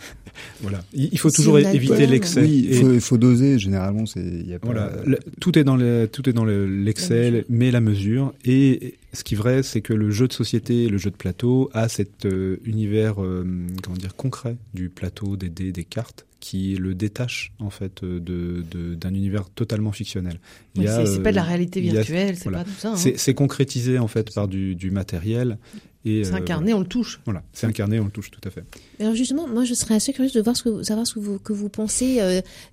[0.62, 0.84] Voilà.
[0.94, 2.42] Il faut Si toujours on éviter l'excès.
[2.42, 3.60] oui, il Et- faut, il faut doser.
[3.60, 4.66] Généralement, c'est il y a pas.
[4.68, 8.34] Voilà, le- tout est dans le, tout est dans le- l'excel, mais la mesure.
[8.44, 11.70] Et ce qui est vrai, c'est que le jeu de société, le jeu de plateau,
[11.74, 13.46] a cet euh, univers, euh,
[13.84, 18.64] comment dire, concret du plateau, des dés, des cartes, qui le détache en fait de
[18.96, 20.40] d'un univers totalement fictionnel.
[20.78, 22.92] Oui, c'est pas de la réalité virtuelle, c'est pas tout ça.
[22.92, 23.14] Hein.
[23.16, 25.58] C'est concrétisé en fait par du, du matériel.
[26.06, 27.22] C'est incarné, on le touche.
[27.24, 28.66] Voilà, c'est incarné, on le touche, tout à fait.
[29.00, 31.40] Alors justement, moi je serais assez curieuse de voir ce que, savoir ce que vous,
[31.40, 32.20] que vous pensez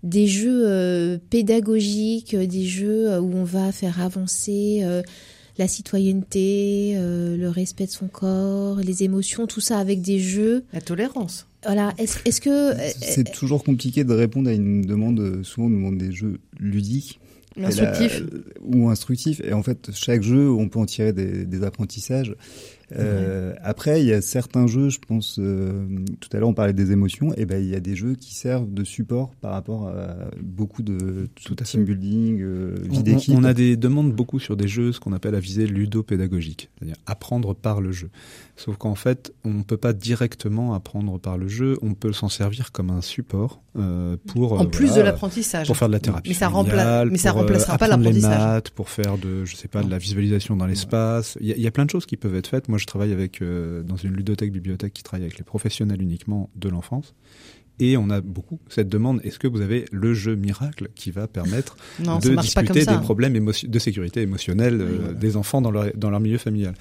[0.03, 4.85] des jeux pédagogiques, des jeux où on va faire avancer
[5.61, 10.64] la citoyenneté, euh, le respect de son corps, les émotions, tout ça avec des jeux.
[10.73, 11.47] La tolérance.
[11.64, 11.92] Voilà.
[11.98, 16.12] Est-ce que c'est euh, toujours compliqué de répondre à une demande Souvent, on demande des
[16.12, 17.20] jeux ludiques.
[17.61, 18.22] Instructifs.
[18.62, 19.40] ou instructifs.
[19.44, 22.36] Et en fait, chaque jeu, on peut en tirer des, des apprentissages.
[22.96, 25.86] Euh, après, il y a certains jeux, je pense, euh,
[26.20, 28.34] tout à l'heure on parlait des émotions, et ben il y a des jeux qui
[28.34, 33.34] servent de support par rapport à beaucoup de tout team building, euh, vie d'équipe.
[33.36, 36.96] On, a des demandes beaucoup sur des jeux, ce qu'on appelle à visée ludopédagogique, c'est-à-dire
[37.06, 38.11] apprendre par le jeu.
[38.62, 42.28] Sauf qu'en fait, on ne peut pas directement apprendre par le jeu, on peut s'en
[42.28, 46.28] servir comme un support euh, pour en plus de l'apprentissage, pour faire de la thérapie.
[46.28, 48.30] Mais ça, remplace, mais ça remplacera pas l'apprentissage.
[48.30, 51.38] Les maths, pour faire de, je sais pas, de la visualisation dans l'espace.
[51.40, 52.68] Il y, y, a plein de choses qui peuvent être faites.
[52.68, 56.50] Moi, je travaille avec euh, dans une ludothèque bibliothèque qui travaille avec les professionnels uniquement
[56.54, 57.14] de l'enfance.
[57.78, 61.26] Et on a beaucoup cette demande est-ce que vous avez le jeu miracle qui va
[61.28, 66.20] permettre de discuter des problèmes de sécurité émotionnelle euh, des enfants dans leur, dans leur
[66.20, 66.74] milieu familial?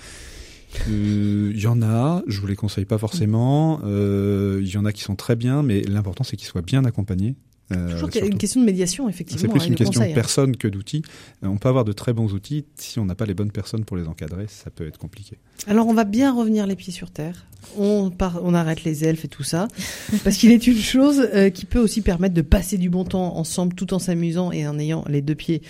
[0.87, 3.81] Il euh, y en a, je vous les conseille pas forcément.
[3.83, 7.35] Il y en a qui sont très bien, mais l'important c'est qu'ils soient bien accompagnés
[7.71, 9.41] euh, Toujours une question de médiation, effectivement.
[9.41, 10.11] C'est plus une question de hein.
[10.15, 11.03] personne que d'outils.
[11.43, 12.65] Euh, on peut avoir de très bons outils.
[12.75, 15.37] Si on n'a pas les bonnes personnes pour les encadrer, ça peut être compliqué.
[15.67, 17.45] Alors, on va bien revenir les pieds sur terre.
[17.77, 18.11] On,
[18.41, 19.67] on arrête les elfes et tout ça.
[20.23, 23.37] parce qu'il est une chose euh, qui peut aussi permettre de passer du bon temps
[23.37, 25.61] ensemble tout en s'amusant et en ayant les deux pieds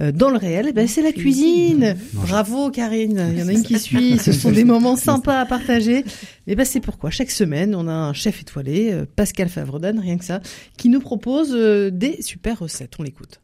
[0.00, 0.72] dans le réel.
[0.74, 1.94] Ben, c'est la cuisine.
[2.14, 3.28] Bravo, Karine.
[3.32, 4.18] Il y en a une qui suit.
[4.18, 6.04] Ce sont des moments sympas à partager.
[6.48, 10.24] Et ben, c'est pourquoi chaque semaine, on a un chef étoilé, Pascal Favredan, rien que
[10.24, 10.40] ça,
[10.76, 12.94] qui nous propose euh, des super recettes.
[12.98, 13.40] On l'écoute.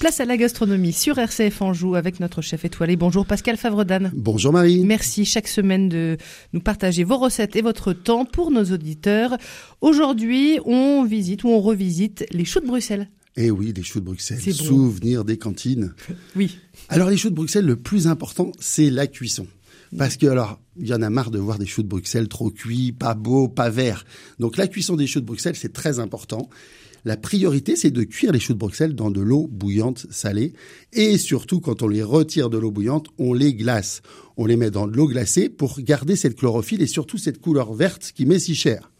[0.00, 2.96] Place à la gastronomie sur RCF Anjou avec notre chef étoilé.
[2.96, 4.10] Bonjour Pascal Favredan.
[4.14, 4.82] Bonjour Marie.
[4.82, 6.16] Merci chaque semaine de
[6.54, 9.36] nous partager vos recettes et votre temps pour nos auditeurs.
[9.82, 13.10] Aujourd'hui, on visite ou on revisite les choux de Bruxelles.
[13.36, 14.40] Eh oui, les choux de Bruxelles.
[14.54, 15.92] Souvenir des cantines.
[16.34, 16.58] oui.
[16.88, 19.46] Alors les choux de Bruxelles, le plus important, c'est la cuisson.
[19.96, 22.50] Parce que alors, il y en a marre de voir des choux de Bruxelles trop
[22.50, 24.04] cuits, pas beaux, pas verts.
[24.38, 26.48] Donc la cuisson des choux de Bruxelles, c'est très important.
[27.04, 30.52] La priorité, c'est de cuire les choux de Bruxelles dans de l'eau bouillante salée.
[30.92, 34.02] Et surtout, quand on les retire de l'eau bouillante, on les glace.
[34.36, 37.72] On les met dans de l'eau glacée pour garder cette chlorophylle et surtout cette couleur
[37.72, 38.90] verte qui met si cher.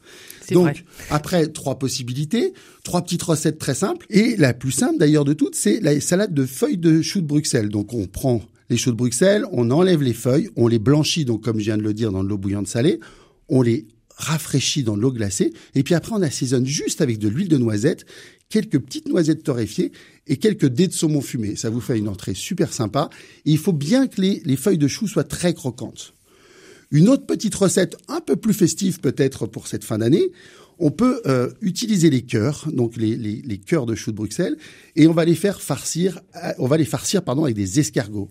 [0.51, 4.07] Donc, après, trois possibilités, trois petites recettes très simples.
[4.11, 7.27] Et la plus simple d'ailleurs de toutes, c'est la salade de feuilles de choux de
[7.27, 7.69] Bruxelles.
[7.69, 11.43] Donc, on prend les choux de Bruxelles, on enlève les feuilles, on les blanchit, donc
[11.43, 13.01] comme je viens de le dire, dans de l'eau bouillante salée,
[13.49, 17.29] on les rafraîchit dans de l'eau glacée, et puis après on assaisonne juste avec de
[17.29, 18.07] l'huile de noisette,
[18.49, 19.93] quelques petites noisettes torréfiées
[20.27, 21.57] et quelques dés de saumon fumé.
[21.57, 23.11] Ça vous fait une entrée super sympa.
[23.45, 26.15] Il faut bien que les, les feuilles de choux soient très croquantes.
[26.91, 30.31] Une autre petite recette un peu plus festive peut-être pour cette fin d'année,
[30.81, 34.57] on peut euh, utiliser les cœurs, donc les, les, les, cœurs de choux de Bruxelles,
[34.97, 38.31] et on va les faire farcir, euh, on va les farcir pardon avec des escargots.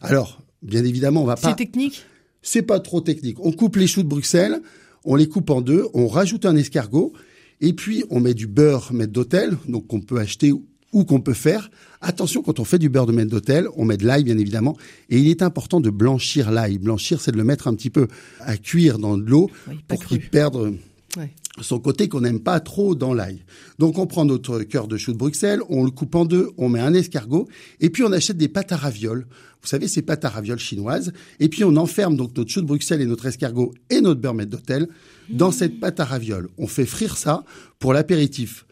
[0.00, 1.50] Alors, bien évidemment, on va pas.
[1.50, 2.04] C'est technique?
[2.42, 3.38] C'est pas trop technique.
[3.40, 4.60] On coupe les choux de Bruxelles,
[5.04, 7.12] on les coupe en deux, on rajoute un escargot,
[7.60, 10.52] et puis on met du beurre maître d'hôtel, donc qu'on peut acheter
[10.92, 11.70] ou qu'on peut faire.
[12.00, 14.76] Attention, quand on fait du beurre de maître d'hôtel, on met de l'ail, bien évidemment,
[15.10, 16.78] et il est important de blanchir l'ail.
[16.78, 18.08] Blanchir, c'est de le mettre un petit peu
[18.40, 19.50] à cuire dans de l'eau
[19.86, 20.74] pour qu'il perde
[21.60, 23.44] son côté qu'on n'aime pas trop dans l'ail.
[23.78, 26.68] Donc on prend notre cœur de chou de Bruxelles, on le coupe en deux, on
[26.68, 27.48] met un escargot,
[27.80, 29.26] et puis on achète des pâtes à ravioles.
[29.62, 31.12] Vous savez, ces pâtes à ravioles chinoises.
[31.38, 34.46] Et puis on enferme donc notre chou de Bruxelles et notre escargot et notre beurre
[34.46, 34.88] d'hôtel
[35.28, 36.48] dans cette pâte à ravioles.
[36.56, 37.44] On fait frire ça
[37.78, 38.64] pour l'apéritif.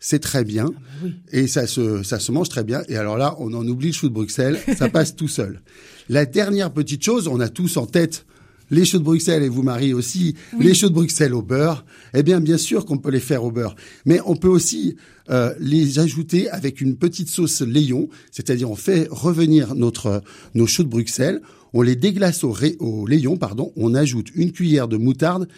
[0.00, 0.66] C'est très bien.
[0.74, 2.82] Ah bah et ça se, ça se mange très bien.
[2.88, 4.58] Et alors là, on en oublie le chou de Bruxelles.
[4.76, 5.62] ça passe tout seul.
[6.08, 8.26] La dernière petite chose, on a tous en tête
[8.70, 11.84] les choux de Bruxelles, et vous Marie aussi, les choux de Bruxelles au beurre,
[12.14, 13.76] eh bien bien sûr qu'on peut les faire au beurre.
[14.06, 14.96] Mais on peut aussi
[15.30, 20.22] euh, les ajouter avec une petite sauce Léon, c'est-à-dire on fait revenir notre
[20.54, 21.40] nos choux de Bruxelles,
[21.72, 25.48] on les déglace au, au Léon, pardon, on ajoute une cuillère de moutarde,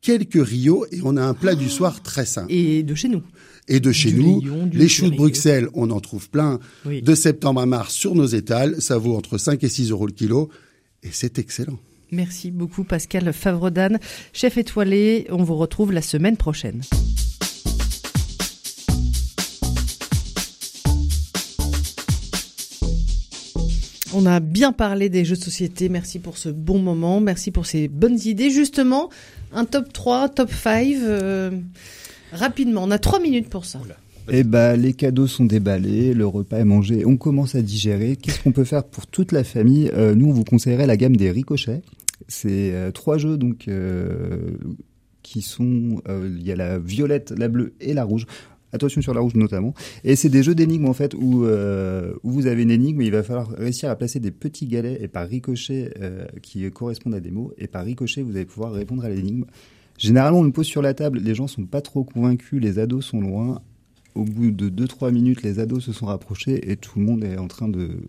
[0.00, 2.52] quelques rios et on a un plat du soir très simple.
[2.52, 3.22] Et de chez nous
[3.68, 4.42] et de chez nous.
[4.72, 6.60] les choux de Bruxelles, on en trouve plein.
[6.84, 10.12] De septembre à mars sur nos étals, ça vaut entre 5 et 6 euros le
[10.12, 10.50] kilo.
[11.02, 11.78] Et c'est excellent.
[12.14, 13.98] Merci beaucoup Pascal Favredan,
[14.32, 15.26] chef étoilé.
[15.30, 16.80] On vous retrouve la semaine prochaine.
[24.16, 25.88] On a bien parlé des jeux de société.
[25.88, 27.20] Merci pour ce bon moment.
[27.20, 28.50] Merci pour ces bonnes idées.
[28.50, 29.10] Justement,
[29.52, 30.86] un top 3, top 5.
[31.02, 31.50] euh,
[32.32, 33.80] rapidement, on a 3 minutes pour ça.
[34.30, 38.16] Eh ben, les cadeaux sont déballés, le repas est mangé, on commence à digérer.
[38.16, 39.90] Qu'est-ce qu'on peut faire pour toute la famille?
[39.94, 41.82] Euh, Nous, on vous conseillerait la gamme des ricochets.
[42.28, 44.56] C'est euh, trois jeux donc euh,
[45.22, 48.26] qui sont, euh, il y a la violette, la bleue et la rouge.
[48.72, 49.72] Attention sur la rouge notamment.
[50.02, 53.22] Et c'est des jeux d'énigmes en fait où, où vous avez une énigme, il va
[53.22, 55.94] falloir réussir à placer des petits galets et par ricochet
[56.42, 59.44] qui correspondent à des mots et par ricochet vous allez pouvoir répondre à l'énigme.
[59.96, 63.04] Généralement on le pose sur la table, les gens sont pas trop convaincus, les ados
[63.04, 63.62] sont loin.
[64.16, 67.36] Au bout de 2-3 minutes, les ados se sont rapprochés et tout le monde est
[67.36, 68.00] en train de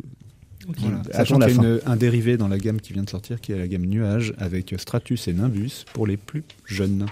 [0.77, 0.97] Voilà.
[0.99, 3.39] Attends Sachant qu'il y a une- un dérivé dans la gamme qui vient de sortir,
[3.41, 7.05] qui est la gamme Nuage, avec Stratus et Nimbus pour les plus jeunes.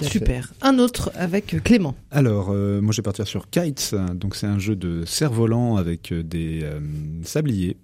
[0.00, 0.52] Super.
[0.62, 1.94] Un autre avec Clément.
[2.10, 3.94] Alors, euh, moi je vais partir sur Kites.
[4.14, 6.80] Donc c'est un jeu de cerf-volant avec euh, des euh,
[7.22, 7.76] sabliers.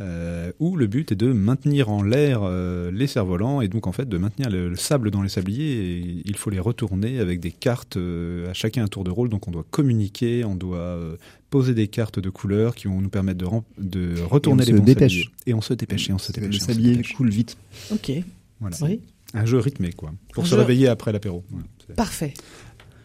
[0.00, 3.92] Euh, où le but est de maintenir en l'air euh, les cerfs-volants et donc en
[3.92, 7.40] fait de maintenir le, le sable dans les sabliers et il faut les retourner avec
[7.40, 10.76] des cartes euh, à chacun un tour de rôle donc on doit communiquer, on doit
[10.78, 11.16] euh,
[11.48, 13.38] poser des cartes de couleurs qui vont nous permettre
[13.78, 15.12] de, retourner les bons dépêche.
[15.24, 15.30] sabliers.
[15.46, 17.56] et on se dépêche et on se Le dépêche se sablier coule vite.
[17.90, 18.12] Ok.
[18.60, 18.76] Voilà.
[18.82, 19.00] Oui.
[19.34, 21.42] Un jeu rythmé quoi pour Un se jeu- réveiller après l'apéro.
[21.50, 21.66] Voilà.
[21.96, 22.34] Parfait.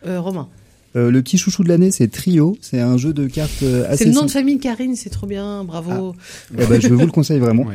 [0.05, 0.49] Euh, Romain.
[0.95, 2.57] Euh, le petit chouchou de l'année, c'est Trio.
[2.61, 5.27] C'est un jeu de cartes euh, assez C'est le nom de famille Karine, c'est trop
[5.27, 6.13] bien, bravo.
[6.57, 7.65] Eh ben, je vous le conseille vraiment.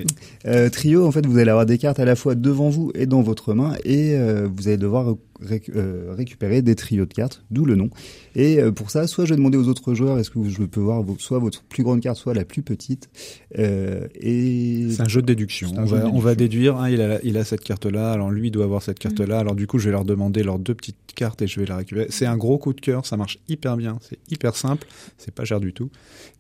[0.47, 3.07] Euh, trio, en fait, vous allez avoir des cartes à la fois devant vous et
[3.07, 5.15] dans votre main, et euh, vous allez devoir
[5.75, 7.91] euh, récupérer des trios de cartes, d'où le nom.
[8.35, 10.81] Et euh, pour ça, soit je vais demander aux autres joueurs, est-ce que je peux
[10.81, 13.09] voir vo- soit votre plus grande carte, soit la plus petite.
[13.59, 15.71] Euh, et C'est un jeu de déduction.
[15.77, 16.75] On jeu va, de on va déduction.
[16.75, 19.39] déduire, ah, il, a, il a cette carte-là, alors lui il doit avoir cette carte-là,
[19.39, 21.77] alors du coup je vais leur demander leurs deux petites cartes et je vais la
[21.77, 22.07] récupérer.
[22.11, 24.87] C'est un gros coup de cœur, ça marche hyper bien, c'est hyper simple,
[25.19, 25.91] c'est pas cher du tout,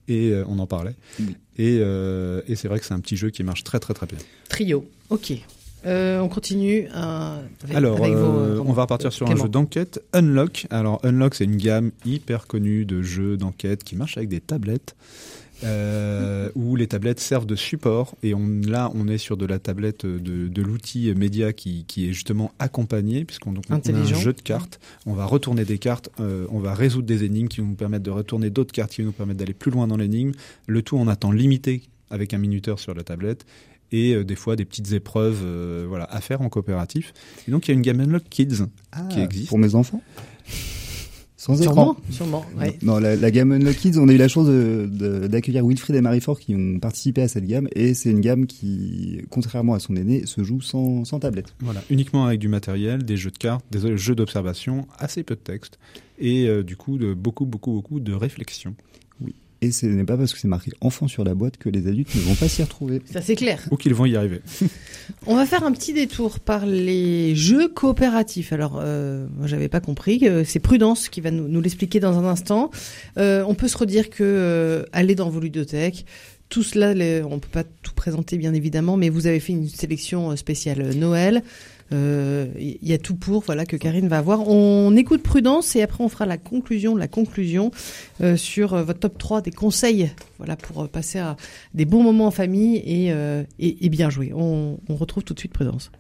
[0.09, 0.94] et euh, on en parlait.
[1.20, 1.36] Oui.
[1.59, 4.07] Et, euh, et c'est vrai que c'est un petit jeu qui marche très très très
[4.07, 4.18] bien.
[4.49, 4.84] Trio.
[5.11, 5.32] Ok.
[5.87, 9.49] Euh, on continue euh, avec, Alors, avec vos, euh, on va repartir sur un jeu
[9.49, 10.66] d'enquête, Unlock.
[10.70, 14.97] Alors, Unlock, c'est une gamme hyper connue de jeux d'enquête qui marche avec des tablettes,
[15.62, 18.16] euh, où les tablettes servent de support.
[18.24, 22.09] Et on, là, on est sur de la tablette de, de l'outil média qui, qui
[22.09, 24.80] est justement accompagné, puisqu'on donc, on a un jeu de cartes.
[25.07, 28.05] On va retourner des cartes, euh, on va résoudre des énigmes qui vont nous permettre
[28.05, 30.32] de retourner d'autres cartes qui vont nous permettre d'aller plus loin dans l'énigme.
[30.66, 33.47] Le tout en un temps limité avec un minuteur sur la tablette
[33.97, 37.12] et euh, des fois des petites épreuves euh, voilà, à faire en coopératif.
[37.49, 38.64] Et donc il y a une gamme Unlock Kids
[39.11, 39.47] qui existe.
[39.47, 40.03] Ah, pour mes enfants.
[41.38, 41.97] Sans écran.
[42.11, 42.47] Sûrement, sûrement.
[42.59, 42.78] ouais.
[42.82, 46.40] Non, la, la gamme Unlock Kids, on a eu la chance d'accueillir Wilfried et Marie-Fort
[46.40, 50.26] qui ont participé à cette gamme et c'est une gamme qui, contrairement à son aîné,
[50.26, 51.55] se joue sans, sans tablette.
[51.61, 55.40] Voilà, uniquement avec du matériel, des jeux de cartes, des jeux d'observation, assez peu de
[55.40, 55.78] texte
[56.18, 58.74] et euh, du coup de beaucoup beaucoup beaucoup de réflexion.
[59.62, 62.14] Et ce n'est pas parce que c'est marqué enfant sur la boîte que les adultes
[62.14, 63.00] ne vont pas s'y retrouver.
[63.11, 63.61] Ça c'est clair.
[63.70, 64.42] Ou qu'ils vont y arriver.
[65.26, 68.52] On va faire un petit détour par les jeux coopératifs.
[68.52, 70.20] Alors, euh, moi, j'avais pas compris.
[70.24, 72.70] euh, C'est Prudence qui va nous, nous l'expliquer dans un instant.
[73.18, 76.04] Euh, on peut se redire que euh, allez dans vos ludothèques.
[76.48, 79.68] Tout cela, les- on peut pas tout présenter bien évidemment, mais vous avez fait une
[79.68, 81.42] sélection euh, spéciale euh, Noël.
[81.93, 84.49] Euh, Il y a tout pour, voilà, que Karine va voir.
[84.49, 87.70] On écoute Prudence et après on fera la conclusion, la conclusion
[88.20, 91.37] euh, sur euh, votre top 3 des conseils, voilà, pour euh, passer à
[91.74, 94.32] des bons moments en famille et, euh, et, et bien jouer.
[94.34, 95.91] On, on retrouve tout de suite Prudence.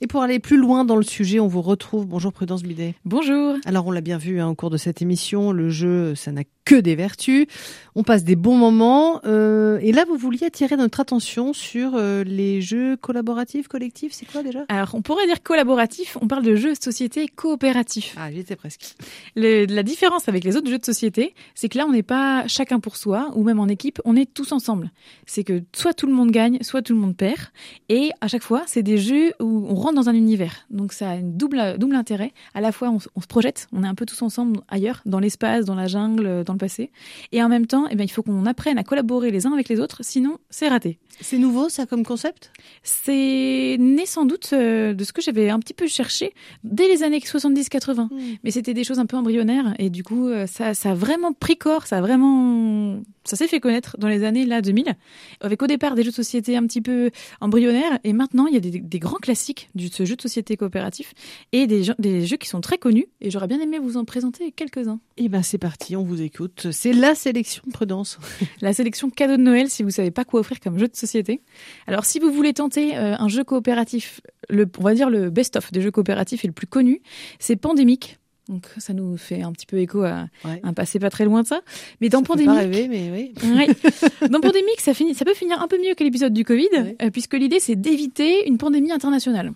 [0.00, 2.06] Et pour aller plus loin dans le sujet, on vous retrouve.
[2.06, 2.94] Bonjour Prudence Bidet.
[3.04, 3.56] Bonjour.
[3.64, 6.42] Alors on l'a bien vu hein, au cours de cette émission, le jeu, ça n'a
[6.66, 7.46] que des vertus.
[7.94, 9.22] On passe des bons moments.
[9.24, 14.12] euh, et là, vous vouliez attirer notre attention sur euh, les jeux collaboratifs, collectifs.
[14.12, 14.66] C'est quoi déjà?
[14.68, 18.14] Alors, on pourrait dire collaboratif, on parle de jeux société coopératifs.
[18.18, 18.94] Ah, j'y étais presque.
[19.34, 22.46] Le- la différence avec les autres jeux de société, c'est que là, on n'est pas
[22.48, 24.90] chacun pour soi, ou même en équipe, on est tous ensemble.
[25.24, 27.40] C'est que soit tout le monde gagne, soit tout le monde perd.
[27.88, 30.66] Et à chaque fois, c'est des jeux où on rentre dans un univers.
[30.68, 32.32] Donc ça a une double, double intérêt.
[32.52, 35.20] À la fois, on, on se projette, on est un peu tous ensemble ailleurs, dans
[35.20, 36.90] l'espace, dans la jungle, dans passé.
[37.32, 39.68] Et en même temps, eh ben, il faut qu'on apprenne à collaborer les uns avec
[39.68, 40.98] les autres, sinon c'est raté.
[41.20, 42.52] C'est nouveau ça comme concept?
[42.82, 46.32] C'est né sans doute euh, de ce que j'avais un petit peu cherché
[46.64, 48.08] dès les années 70-80.
[48.44, 51.32] Mais c'était des choses un peu embryonnaires et du coup, euh, ça, ça a vraiment
[51.32, 54.94] pris corps, ça a vraiment, ça s'est fait connaître dans les années là 2000,
[55.40, 57.10] avec au départ des jeux de société un petit peu
[57.40, 60.56] embryonnaires et maintenant il y a des, des grands classiques de ce jeu de société
[60.56, 61.12] coopératif
[61.52, 64.04] et des, jeux- des jeux qui sont très connus et j'aurais bien aimé vous en
[64.04, 65.00] présenter quelques-uns.
[65.16, 66.68] Eh ben c'est parti, on vous écoute.
[66.72, 68.18] C'est la sélection de Prudence.
[68.60, 71.40] La sélection cadeau de Noël si vous savez pas quoi offrir comme jeu de société.
[71.86, 75.72] Alors si vous voulez tenter euh, un jeu coopératif, le, on va dire le best-of
[75.72, 77.00] des jeux coopératifs et le plus connu,
[77.38, 78.18] c'est Pandémique.
[78.48, 80.60] Donc ça nous fait un petit peu écho à Ouais.
[80.62, 81.60] un passé pas très loin de ça.
[82.00, 83.34] Mais dans Ça pas rêver, mais oui.
[83.56, 83.66] Ouais.
[84.28, 86.96] Dans pandémique, ça, finit, ça peut finir un peu mieux que l'épisode du Covid, Ouais.
[87.02, 89.52] euh, puisque l'idée c'est d'éviter une pandémie internationale.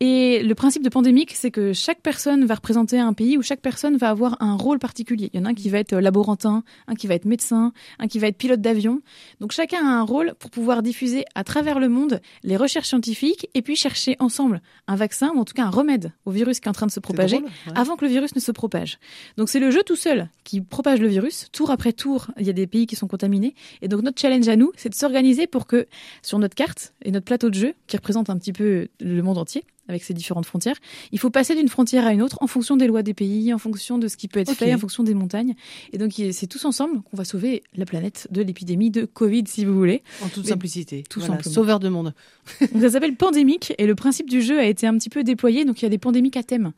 [0.00, 3.60] Et le principe de pandémique, c'est que chaque personne va représenter un pays où chaque
[3.60, 5.28] personne va avoir un rôle particulier.
[5.32, 7.72] Il y en a un qui va être euh, laborantin, un qui va être médecin,
[7.98, 9.02] un qui va être pilote d'avion.
[9.40, 13.48] Donc chacun a un rôle pour pouvoir diffuser à travers le monde les recherches scientifiques
[13.54, 16.68] et puis chercher ensemble un vaccin ou en tout cas un remède au virus qui
[16.68, 17.72] est en train de se propager drôle, ouais.
[17.74, 19.00] avant que le virus ne se propage.
[19.36, 21.48] Donc c'est le jeu tout seul qui propage le virus.
[21.50, 23.56] Tour après tour, il y a des pays qui sont contaminés.
[23.82, 25.88] Et donc notre challenge à nous, c'est de s'organiser pour que
[26.22, 29.38] sur notre carte et notre plateau de jeu, qui représente un petit peu le monde
[29.38, 30.76] entier, avec ses différentes frontières,
[31.12, 33.58] il faut passer d'une frontière à une autre en fonction des lois des pays, en
[33.58, 35.54] fonction de ce qui peut être fait, en fonction des montagnes.
[35.92, 39.64] Et donc c'est tous ensemble qu'on va sauver la planète de l'épidémie de Covid, si
[39.64, 40.02] vous voulez.
[40.22, 41.04] En toute Mais simplicité.
[41.08, 41.54] tout Voilà, simplement.
[41.54, 42.14] Sauveur de monde.
[42.60, 45.64] Donc ça s'appelle Pandémique et le principe du jeu a été un petit peu déployé.
[45.64, 46.72] Donc il y a des pandémiques à thème,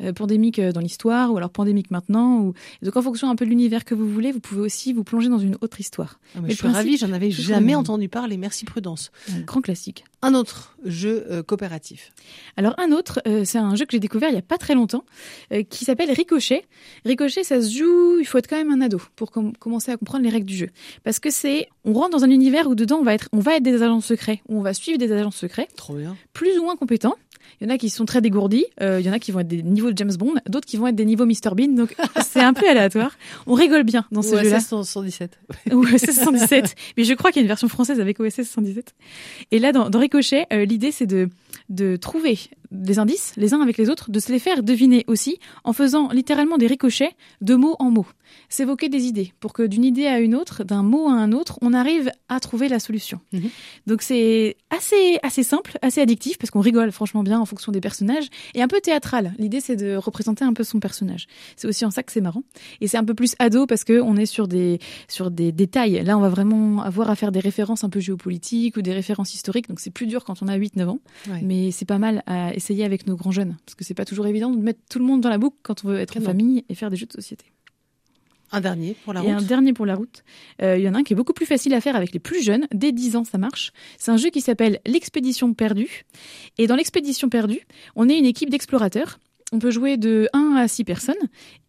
[0.00, 2.40] euh, pandémique euh, dans l'histoire ou alors pandémique maintenant.
[2.40, 2.54] Ou...
[2.82, 5.28] Donc en fonction un peu de l'univers que vous voulez, vous pouvez aussi vous plonger
[5.28, 6.18] dans une autre histoire.
[6.34, 8.36] Ah, mais Mais je suis ravie, j'en avais jamais entendu parler.
[8.36, 9.10] Merci Prudence.
[9.32, 10.04] Un grand classique.
[10.22, 12.12] Un autre jeu euh, coopératif.
[12.56, 14.74] Alors un autre, euh, c'est un jeu que j'ai découvert il y a pas très
[14.74, 15.04] longtemps,
[15.52, 16.64] euh, qui s'appelle Ricochet.
[17.04, 19.96] Ricochet, ça se joue, il faut être quand même un ado pour com- commencer à
[19.96, 20.68] comprendre les règles du jeu,
[21.02, 23.56] parce que c'est, on rentre dans un univers où dedans on va être, on va
[23.56, 26.16] être des agents secrets, où on va suivre des agents secrets, Trop bien.
[26.32, 27.14] plus ou moins compétents.
[27.60, 29.40] Il y en a qui sont très dégourdis, euh, il y en a qui vont
[29.40, 31.94] être des niveaux de James Bond, d'autres qui vont être des niveaux Mr Bean, donc
[32.26, 33.16] c'est un peu aléatoire.
[33.46, 34.60] On rigole bien dans ce OSS jeu-là.
[34.60, 35.38] 117.
[35.72, 36.74] ou OSS 117.
[36.96, 38.94] Mais je crois qu'il y a une version française avec OSS 117.
[39.52, 41.28] Et là, dans, dans Ricochet, euh, l'idée, c'est de,
[41.68, 42.38] de trouver
[42.74, 46.08] des indices, les uns avec les autres, de se les faire deviner aussi, en faisant
[46.10, 48.06] littéralement des ricochets de mot en mot.
[48.48, 51.58] S'évoquer des idées, pour que d'une idée à une autre, d'un mot à un autre,
[51.62, 53.20] on arrive à trouver la solution.
[53.32, 53.50] Mhm.
[53.86, 57.80] Donc c'est assez, assez simple, assez addictif, parce qu'on rigole franchement bien en fonction des
[57.80, 59.34] personnages, et un peu théâtral.
[59.38, 61.26] L'idée, c'est de représenter un peu son personnage.
[61.56, 62.42] C'est aussi en ça que c'est marrant.
[62.80, 66.02] Et c'est un peu plus ado, parce que on est sur des, sur des détails.
[66.02, 69.34] Là, on va vraiment avoir à faire des références un peu géopolitiques ou des références
[69.34, 70.98] historiques, donc c'est plus dur quand on a 8-9 ans.
[71.28, 71.42] Ouais.
[71.44, 74.26] Mais c'est pas mal à essayer avec nos grands jeunes, parce que c'est pas toujours
[74.26, 76.64] évident de mettre tout le monde dans la boucle quand on veut être en famille
[76.68, 77.44] et faire des jeux de société.
[78.52, 79.46] Un dernier pour la et un route.
[79.46, 80.22] dernier pour la route.
[80.62, 82.20] Euh, Il y en a un qui est beaucoup plus facile à faire avec les
[82.20, 82.66] plus jeunes.
[82.72, 83.72] Dès 10 ans, ça marche.
[83.98, 86.04] C'est un jeu qui s'appelle L'expédition perdue.
[86.56, 87.66] Et dans l'expédition perdue,
[87.96, 89.18] on est une équipe d'explorateurs.
[89.52, 91.16] On peut jouer de 1 à 6 personnes.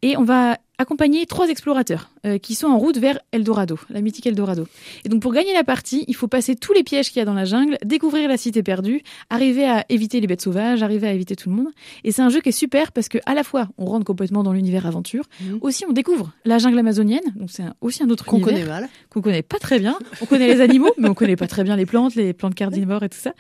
[0.04, 4.26] Et on va accompagner trois explorateurs euh, qui sont en route vers Eldorado, la mythique
[4.28, 4.68] Eldorado.
[5.04, 7.26] Et donc pour gagner la partie, il faut passer tous les pièges qu'il y a
[7.26, 11.14] dans la jungle, découvrir la cité perdue, arriver à éviter les bêtes sauvages, arriver à
[11.14, 11.68] éviter tout le monde.
[12.04, 14.44] Et c'est un jeu qui est super parce que à la fois on rentre complètement
[14.44, 15.60] dans l'univers aventure, Mhm.
[15.62, 18.90] aussi on découvre la jungle amazonienne, donc c'est aussi un autre Qu'on connaît mal.
[19.10, 19.98] qu'on connaît pas très bien.
[20.22, 23.04] On connaît les animaux, mais on connaît pas très bien les plantes, les plantes carnivores
[23.04, 23.34] et tout ça.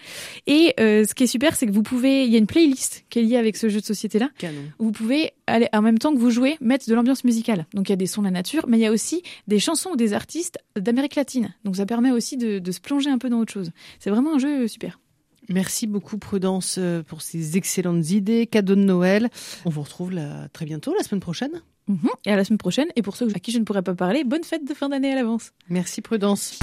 [0.47, 3.05] Et euh, ce qui est super, c'est que vous pouvez, il y a une playlist
[3.09, 4.29] qui est liée avec ce jeu de société là.
[4.38, 4.59] Canon.
[4.79, 7.65] Vous pouvez aller en même temps que vous jouez mettre de l'ambiance musicale.
[7.73, 9.59] Donc il y a des sons de la nature, mais il y a aussi des
[9.59, 11.53] chansons ou des artistes d'Amérique latine.
[11.63, 13.71] Donc ça permet aussi de, de se plonger un peu dans autre chose.
[13.99, 14.99] C'est vraiment un jeu super.
[15.49, 19.30] Merci beaucoup Prudence euh, pour ces excellentes idées, cadeaux de Noël.
[19.65, 21.61] On vous retrouve là, très bientôt, la semaine prochaine.
[21.88, 22.09] Mhm.
[22.26, 22.88] Et à la semaine prochaine.
[22.95, 25.11] Et pour ceux à qui je ne pourrais pas parler, bonne fête de fin d'année
[25.11, 25.51] à l'avance.
[25.69, 26.59] Merci Prudence.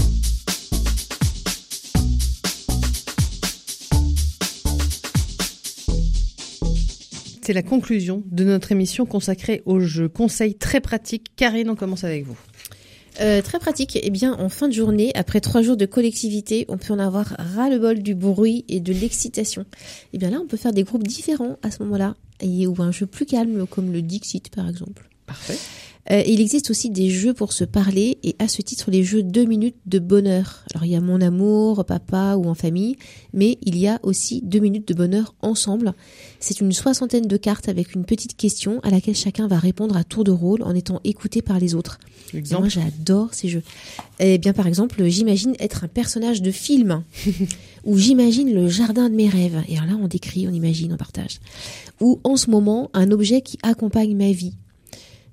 [7.44, 10.08] C'est la conclusion de notre émission consacrée aux jeux.
[10.08, 11.34] Conseils très pratiques.
[11.34, 12.38] Karine, on commence avec vous.
[13.20, 13.98] Euh, très pratique.
[14.00, 17.34] Eh bien, en fin de journée, après trois jours de collectivité, on peut en avoir
[17.38, 19.66] ras-le-bol du bruit et de l'excitation.
[20.12, 22.92] Eh bien là, on peut faire des groupes différents à ce moment-là, et ou un
[22.92, 25.10] jeu plus calme comme le Dixit par exemple.
[25.26, 25.58] Parfait.
[26.10, 29.22] Euh, il existe aussi des jeux pour se parler et à ce titre les jeux
[29.22, 30.64] 2 minutes de bonheur.
[30.74, 32.96] Alors il y a mon amour, papa ou en famille,
[33.32, 35.94] mais il y a aussi 2 minutes de bonheur ensemble.
[36.40, 40.02] C'est une soixantaine de cartes avec une petite question à laquelle chacun va répondre à
[40.02, 42.00] tour de rôle en étant écouté par les autres.
[42.34, 43.62] Et moi j'adore ces jeux.
[44.18, 47.04] Eh bien par exemple, j'imagine être un personnage de film
[47.84, 49.62] ou j'imagine le jardin de mes rêves.
[49.68, 51.38] Et alors là on décrit, on imagine, on partage.
[52.00, 54.54] Ou en ce moment un objet qui accompagne ma vie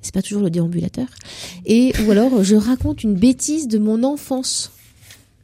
[0.01, 1.07] c'est pas toujours le déambulateur.
[1.65, 4.71] Et ou alors je raconte une bêtise de mon enfance.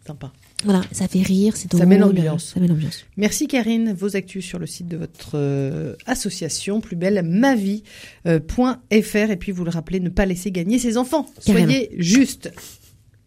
[0.05, 0.31] Sympa.
[0.63, 1.81] Voilà, ça fait rire, c'est drôle.
[1.81, 2.53] Ça met l'ambiance.
[2.53, 3.05] Ça met l'ambiance.
[3.17, 3.93] Merci Karine.
[3.93, 8.25] Vos actus sur le site de votre euh, association, plus belle, mavie.fr.
[8.25, 11.27] Et puis vous le rappelez, ne pas laisser gagner ses enfants.
[11.45, 11.67] Carrément.
[11.67, 12.51] Soyez juste.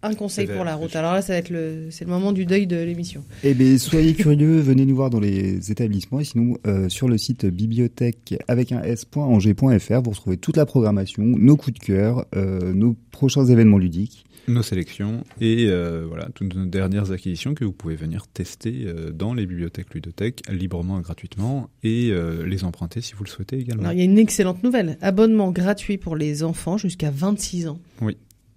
[0.03, 0.91] Un conseil pour la route.
[0.93, 3.25] c'est Alors là, ça va être le, c'est le moment du deuil de l'émission.
[3.43, 7.19] Eh bien, soyez curieux, venez nous voir dans les établissements et sinon euh, sur le
[7.19, 12.73] site bibliothèque avec un s.angers.fr, vous retrouvez toute la programmation, nos coups de cœur, euh,
[12.73, 14.25] nos prochains événements ludiques.
[14.47, 19.11] nos sélections et euh, voilà toutes nos dernières acquisitions que vous pouvez venir tester euh,
[19.11, 23.59] dans les bibliothèques ludothèques librement et gratuitement et euh, les emprunter si vous le souhaitez
[23.59, 23.83] également.
[23.83, 24.97] Alors, il y a une excellente nouvelle.
[25.01, 27.79] Abonnement gratuit pour les enfants jusqu'à 26 ans.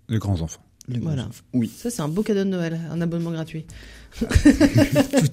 [0.09, 0.63] Les grands enfants.
[0.89, 1.27] Les Voilà.
[1.53, 3.65] Oui, Ça, c'est un beau cadeau de Noël, un abonnement gratuit.
[4.19, 4.25] tout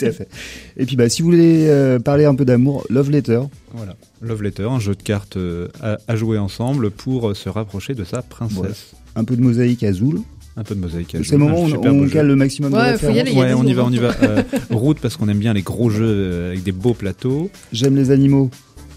[0.05, 0.29] à fait.
[0.77, 3.41] Et puis, bah, si vous voulez euh, parler un peu d'amour, Love Letter.
[3.73, 3.97] Voilà.
[4.23, 7.95] Love Letter, un jeu de cartes euh, à, à jouer ensemble pour euh, se rapprocher
[7.95, 8.57] de sa princesse.
[8.57, 8.75] Voilà.
[9.17, 10.21] Un peu de mosaïque azul.
[10.57, 12.93] Un peu de mosaïque à C'est le moment où on, on cale le maximum Ouais,
[12.93, 13.21] de faut y références.
[13.21, 14.03] aller, y Ouais, on y va, on y hein.
[14.03, 14.17] va.
[14.23, 17.51] Euh, route parce qu'on aime bien les gros jeux euh, avec des beaux plateaux.
[17.73, 18.51] J'aime les animaux.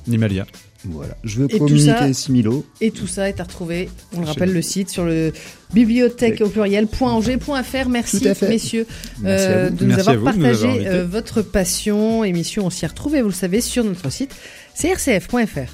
[0.07, 0.45] Nimalia.
[0.85, 1.15] Voilà.
[1.23, 2.65] Je veux Et communiquer ça- 6000 euros.
[2.81, 5.31] Et tout ça est à retrouver, on le rappelle, le site sur le
[5.73, 7.89] bibliothèque au pluriel .angers.fr.
[7.89, 8.87] Merci, messieurs,
[9.21, 12.23] Merci euh, de nous Merci avoir vous de nous avoir partagé euh, votre passion.
[12.23, 14.31] Émission, on s'y est retrouvé, vous le savez, sur notre site,
[14.73, 15.69] c'est rcf.fr.